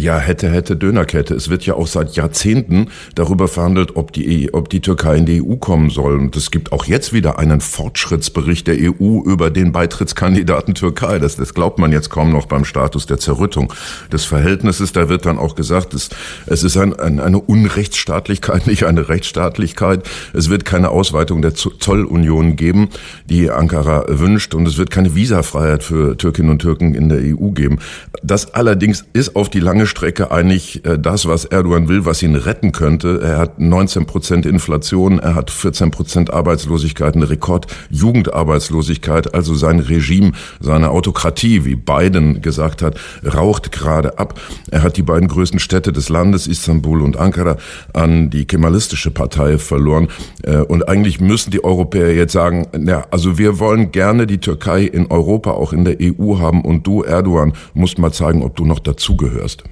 Ja, 0.01 0.18
hätte, 0.18 0.51
hätte, 0.51 0.74
Dönerkette. 0.74 1.34
Es 1.34 1.51
wird 1.51 1.64
ja 1.66 1.74
auch 1.74 1.86
seit 1.86 2.16
Jahrzehnten 2.16 2.88
darüber 3.14 3.47
verhandelt, 3.47 3.95
ob 3.95 4.12
die, 4.12 4.53
ob 4.53 4.68
die 4.68 4.80
Türkei 4.80 5.16
in 5.16 5.24
die 5.24 5.40
EU 5.40 5.55
kommen 5.55 5.88
soll. 5.88 6.18
Und 6.18 6.34
es 6.34 6.51
gibt 6.51 6.72
auch 6.72 6.86
jetzt 6.86 7.12
wieder 7.12 7.38
einen 7.38 7.61
Fortschrittsbericht 7.61 8.66
der 8.66 8.74
EU 8.76 9.22
über 9.24 9.51
den 9.51 9.70
Beitrittskandidaten 9.70 10.74
Türkei. 10.74 11.20
Das, 11.20 11.36
das 11.36 11.55
glaubt 11.55 11.78
man 11.78 11.92
jetzt 11.92 12.11
kaum 12.11 12.32
noch 12.32 12.47
beim 12.47 12.64
Status 12.64 13.07
der 13.07 13.18
Zerrüttung 13.18 13.72
des 14.12 14.24
Verhältnisses. 14.24 14.90
Da 14.92 15.09
wird 15.09 15.26
dann 15.26 15.38
auch 15.38 15.55
gesagt, 15.55 15.95
es, 15.95 16.11
es 16.47 16.64
ist 16.64 16.76
ein, 16.76 16.99
ein, 16.99 17.20
eine 17.20 17.38
Unrechtsstaatlichkeit, 17.38 18.66
nicht 18.66 18.86
eine 18.86 19.09
Rechtsstaatlichkeit. 19.09 20.03
Es 20.32 20.51
wird 20.51 20.64
keine 20.64 20.88
Ausweitung 20.88 21.40
der 21.40 21.55
Zollunion 21.55 22.57
geben, 22.57 22.88
die 23.26 23.49
Ankara 23.49 24.07
wünscht. 24.09 24.57
Und 24.57 24.66
es 24.66 24.76
wird 24.76 24.90
keine 24.90 25.14
Visafreiheit 25.14 25.84
für 25.84 26.16
Türkinnen 26.16 26.51
und 26.51 26.59
Türken 26.59 26.97
in 26.97 27.09
der 27.09 27.20
EU 27.20 27.51
geben. 27.51 27.78
Das 28.24 28.55
allerdings 28.55 29.05
ist 29.12 29.36
auf 29.36 29.51
die 29.51 29.61
lange 29.61 29.84
lange 29.85 29.87
Strecke 29.87 30.30
eigentlich 30.30 30.85
äh, 30.85 30.99
das, 30.99 31.26
was 31.26 31.45
Erdogan 31.45 31.89
will, 31.89 32.07
was 32.07 32.22
ihn 32.22 32.37
retten 32.37 32.72
könnte. 32.72 33.20
Er 33.22 33.39
hat 33.39 33.59
19 33.59 34.07
Prozent 34.07 34.47
Inflation, 34.47 35.18
er 35.18 35.35
hat 35.35 35.51
14 35.51 35.91
Prozent 35.91 36.32
Arbeitslosigkeit, 36.32 37.14
eine 37.14 37.28
Rekord-Jugendarbeitslosigkeit. 37.28 39.35
Also 39.35 39.55
sein 39.55 39.80
Regime, 39.80 40.32
seine 40.61 40.91
Autokratie, 40.91 41.64
wie 41.64 41.76
Biden 41.76 42.41
gesagt 42.41 42.82
hat, 42.82 42.99
raucht 43.24 43.72
gerade 43.72 44.18
ab. 44.18 44.41
Er 44.70 44.82
hat 44.82 44.97
die 44.97 45.03
beiden 45.03 45.28
größten 45.28 45.61
Städte 45.61 45.93
des 45.93 46.09
Landes, 46.09 46.47
Istanbul 46.47 47.03
und 47.03 47.18
Ankara, 47.18 47.57
an 47.93 48.30
die 48.30 48.47
kemalistische 48.47 49.11
Partei 49.11 49.59
verloren. 49.59 50.09
Äh, 50.43 50.59
und 50.59 50.89
eigentlich 50.89 51.20
müssen 51.20 51.51
die 51.51 51.62
Europäer 51.62 52.14
jetzt 52.14 52.32
sagen, 52.32 52.66
ja, 52.87 53.05
also 53.11 53.39
wir 53.39 53.59
wollen 53.59 53.93
gerne 53.93 54.26
die 54.26 54.39
Türkei 54.39 54.85
in 54.85 55.11
Europa, 55.11 55.51
auch 55.51 55.72
in 55.72 55.85
der 55.85 55.97
EU 56.01 56.39
haben 56.39 56.62
und 56.62 56.87
du, 56.87 57.03
Erdogan, 57.03 57.53
musst 57.74 57.99
mal 57.99 58.12
zeigen, 58.12 58.43
ob 58.43 58.57
du 58.57 58.64
noch 58.64 58.78
dazugehörst. 58.78 59.64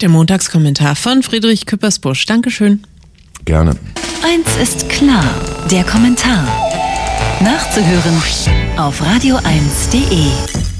Der 0.00 0.08
Montagskommentar 0.08 0.94
von 0.94 1.22
Friedrich 1.24 1.66
Küppersbusch. 1.66 2.24
Dankeschön. 2.26 2.84
Gerne. 3.44 3.76
Eins 4.22 4.56
ist 4.62 4.88
klar, 4.88 5.24
der 5.70 5.82
Kommentar. 5.84 6.46
Nachzuhören 7.40 8.22
auf 8.76 9.02
radio1.de. 9.02 10.77